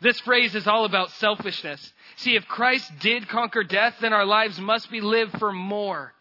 [0.00, 1.92] This phrase is all about selfishness.
[2.16, 6.14] See, if Christ did conquer death, then our lives must be lived for more.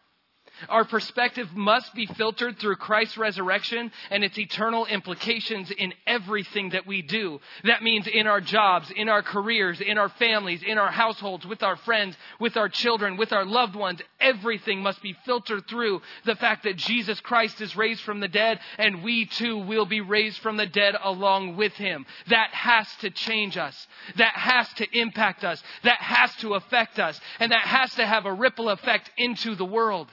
[0.68, 6.86] Our perspective must be filtered through Christ's resurrection and its eternal implications in everything that
[6.86, 7.40] we do.
[7.64, 11.64] That means in our jobs, in our careers, in our families, in our households, with
[11.64, 14.02] our friends, with our children, with our loved ones.
[14.20, 18.60] Everything must be filtered through the fact that Jesus Christ is raised from the dead
[18.78, 22.06] and we too will be raised from the dead along with him.
[22.28, 23.88] That has to change us.
[24.18, 25.62] That has to impact us.
[25.84, 27.20] That has to affect us.
[27.40, 30.08] And that has to have a ripple effect into the world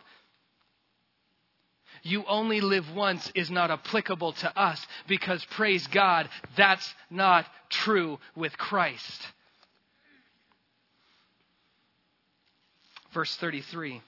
[2.06, 8.18] you only live once is not applicable to us because, praise God, that's not true
[8.34, 9.26] with Christ.
[13.12, 14.02] Verse 33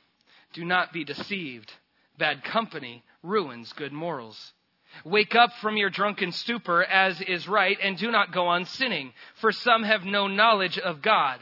[0.53, 1.73] Do not be deceived.
[2.19, 4.53] Bad company ruins good morals.
[5.05, 9.13] Wake up from your drunken stupor, as is right, and do not go on sinning,
[9.37, 11.39] for some have no knowledge of God.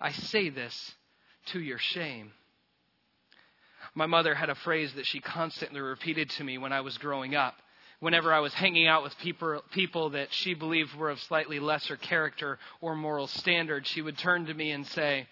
[0.00, 0.94] I say this
[1.46, 2.32] to your shame.
[3.94, 7.34] My mother had a phrase that she constantly repeated to me when I was growing
[7.34, 7.54] up.
[7.98, 11.96] Whenever I was hanging out with people, people that she believed were of slightly lesser
[11.96, 15.26] character or moral standard, she would turn to me and say,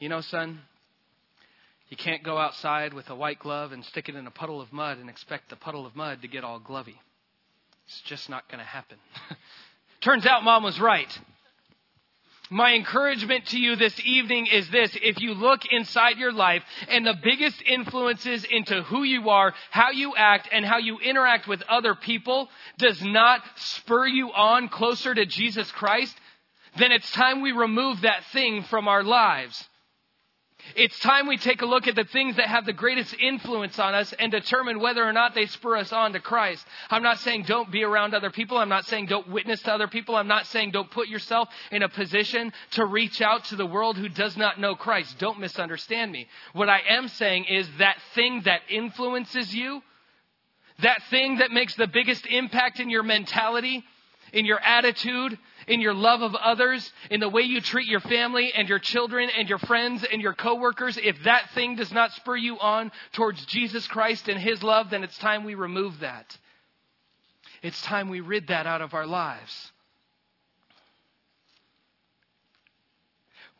[0.00, 0.60] You know, son,
[1.88, 4.72] you can't go outside with a white glove and stick it in a puddle of
[4.72, 6.96] mud and expect the puddle of mud to get all glovy.
[7.86, 8.98] It's just not going to happen.
[10.00, 11.18] Turns out mom was right.
[12.50, 14.96] My encouragement to you this evening is this.
[15.02, 19.90] If you look inside your life and the biggest influences into who you are, how
[19.90, 25.14] you act, and how you interact with other people does not spur you on closer
[25.14, 26.16] to Jesus Christ,
[26.78, 29.67] then it's time we remove that thing from our lives.
[30.74, 33.94] It's time we take a look at the things that have the greatest influence on
[33.94, 36.66] us and determine whether or not they spur us on to Christ.
[36.90, 38.58] I'm not saying don't be around other people.
[38.58, 40.16] I'm not saying don't witness to other people.
[40.16, 43.96] I'm not saying don't put yourself in a position to reach out to the world
[43.96, 45.18] who does not know Christ.
[45.18, 46.28] Don't misunderstand me.
[46.52, 49.80] What I am saying is that thing that influences you,
[50.82, 53.84] that thing that makes the biggest impact in your mentality,
[54.32, 55.38] in your attitude,
[55.68, 59.30] in your love of others, in the way you treat your family and your children
[59.36, 63.44] and your friends and your coworkers, if that thing does not spur you on towards
[63.46, 66.36] Jesus Christ and His love, then it's time we remove that.
[67.62, 69.72] It's time we rid that out of our lives.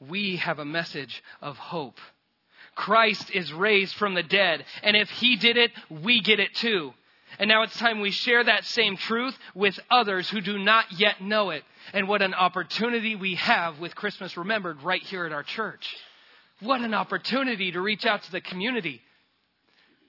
[0.00, 1.98] We have a message of hope.
[2.74, 6.94] Christ is raised from the dead, and if He did it, we get it too.
[7.38, 11.20] And now it's time we share that same truth with others who do not yet
[11.20, 11.62] know it.
[11.92, 15.96] And what an opportunity we have with Christmas Remembered right here at our church.
[16.60, 19.00] What an opportunity to reach out to the community.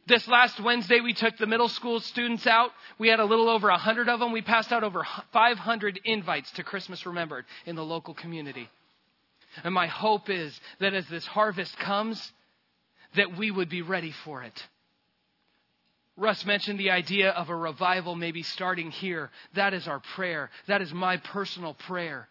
[0.07, 2.71] This last Wednesday, we took the middle school students out.
[2.97, 4.31] We had a little over 100 of them.
[4.31, 8.67] We passed out over 500 invites to Christmas Remembered in the local community.
[9.63, 12.33] And my hope is that as this harvest comes,
[13.15, 14.67] that we would be ready for it.
[16.19, 19.31] Russ mentioned the idea of a revival maybe starting here.
[19.55, 20.49] That is our prayer.
[20.67, 22.27] That is my personal prayer.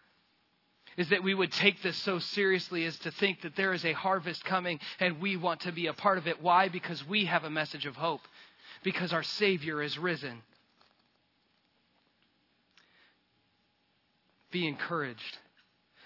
[0.95, 3.93] Is that we would take this so seriously as to think that there is a
[3.93, 6.41] harvest coming and we want to be a part of it.
[6.41, 6.69] Why?
[6.69, 8.21] Because we have a message of hope.
[8.83, 10.43] Because our Savior is risen.
[14.51, 15.37] Be encouraged.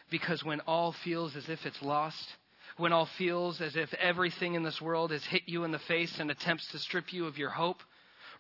[0.10, 2.30] Because when all feels as if it's lost,
[2.78, 6.20] when all feels as if everything in this world has hit you in the face
[6.20, 7.82] and attempts to strip you of your hope,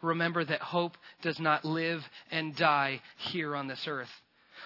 [0.02, 4.10] remember that hope does not live and die here on this earth.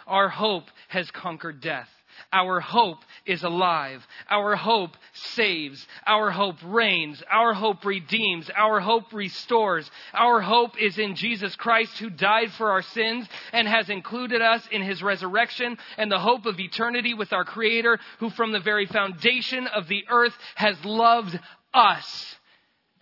[0.05, 1.89] Our hope has conquered death.
[2.31, 4.05] Our hope is alive.
[4.29, 5.85] Our hope saves.
[6.05, 7.21] Our hope reigns.
[7.31, 8.49] Our hope redeems.
[8.55, 9.89] Our hope restores.
[10.13, 14.67] Our hope is in Jesus Christ who died for our sins and has included us
[14.71, 18.85] in his resurrection and the hope of eternity with our Creator who from the very
[18.85, 21.39] foundation of the earth has loved
[21.73, 22.35] us.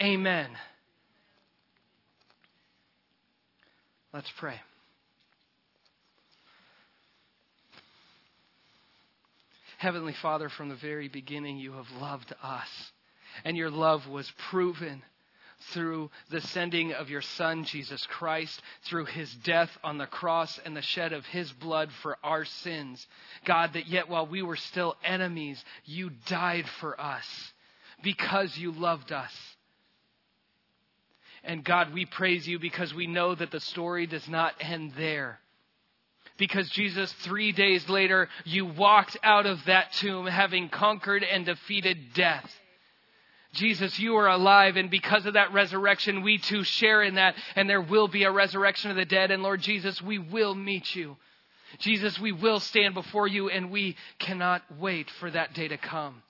[0.01, 0.49] Amen.
[4.13, 4.61] Let's pray.
[9.77, 12.69] Heavenly Father, from the very beginning, you have loved us.
[13.43, 15.01] And your love was proven
[15.71, 20.75] through the sending of your Son, Jesus Christ, through his death on the cross and
[20.75, 23.05] the shed of his blood for our sins.
[23.45, 27.25] God, that yet while we were still enemies, you died for us
[28.03, 29.33] because you loved us.
[31.43, 35.39] And God, we praise you because we know that the story does not end there.
[36.37, 42.13] Because Jesus, three days later, you walked out of that tomb having conquered and defeated
[42.13, 42.53] death.
[43.53, 47.69] Jesus, you are alive, and because of that resurrection, we too share in that, and
[47.69, 49.31] there will be a resurrection of the dead.
[49.31, 51.15] And Lord Jesus, we will meet you.
[51.79, 56.21] Jesus, we will stand before you, and we cannot wait for that day to come.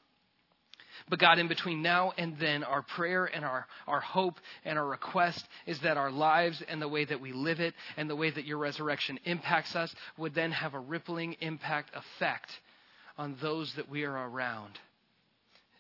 [1.08, 4.88] But God, in between now and then, our prayer and our, our hope and our
[4.88, 8.32] request is that our lives and the way that we live it and the way
[8.32, 12.50] that your resurrection impacts us would then have a rippling impact effect
[13.18, 14.80] on those that we are around.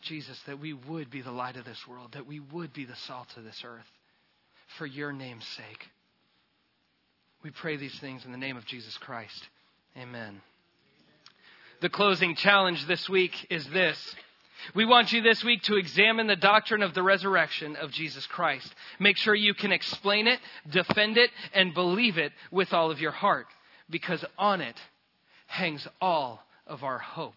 [0.01, 2.95] Jesus, that we would be the light of this world, that we would be the
[2.95, 3.89] salt of this earth
[4.77, 5.87] for your name's sake.
[7.43, 9.47] We pray these things in the name of Jesus Christ.
[9.97, 10.41] Amen.
[11.81, 14.15] The closing challenge this week is this.
[14.73, 18.73] We want you this week to examine the doctrine of the resurrection of Jesus Christ.
[18.99, 20.39] Make sure you can explain it,
[20.69, 23.47] defend it, and believe it with all of your heart,
[23.89, 24.75] because on it
[25.47, 27.33] hangs all of our hope.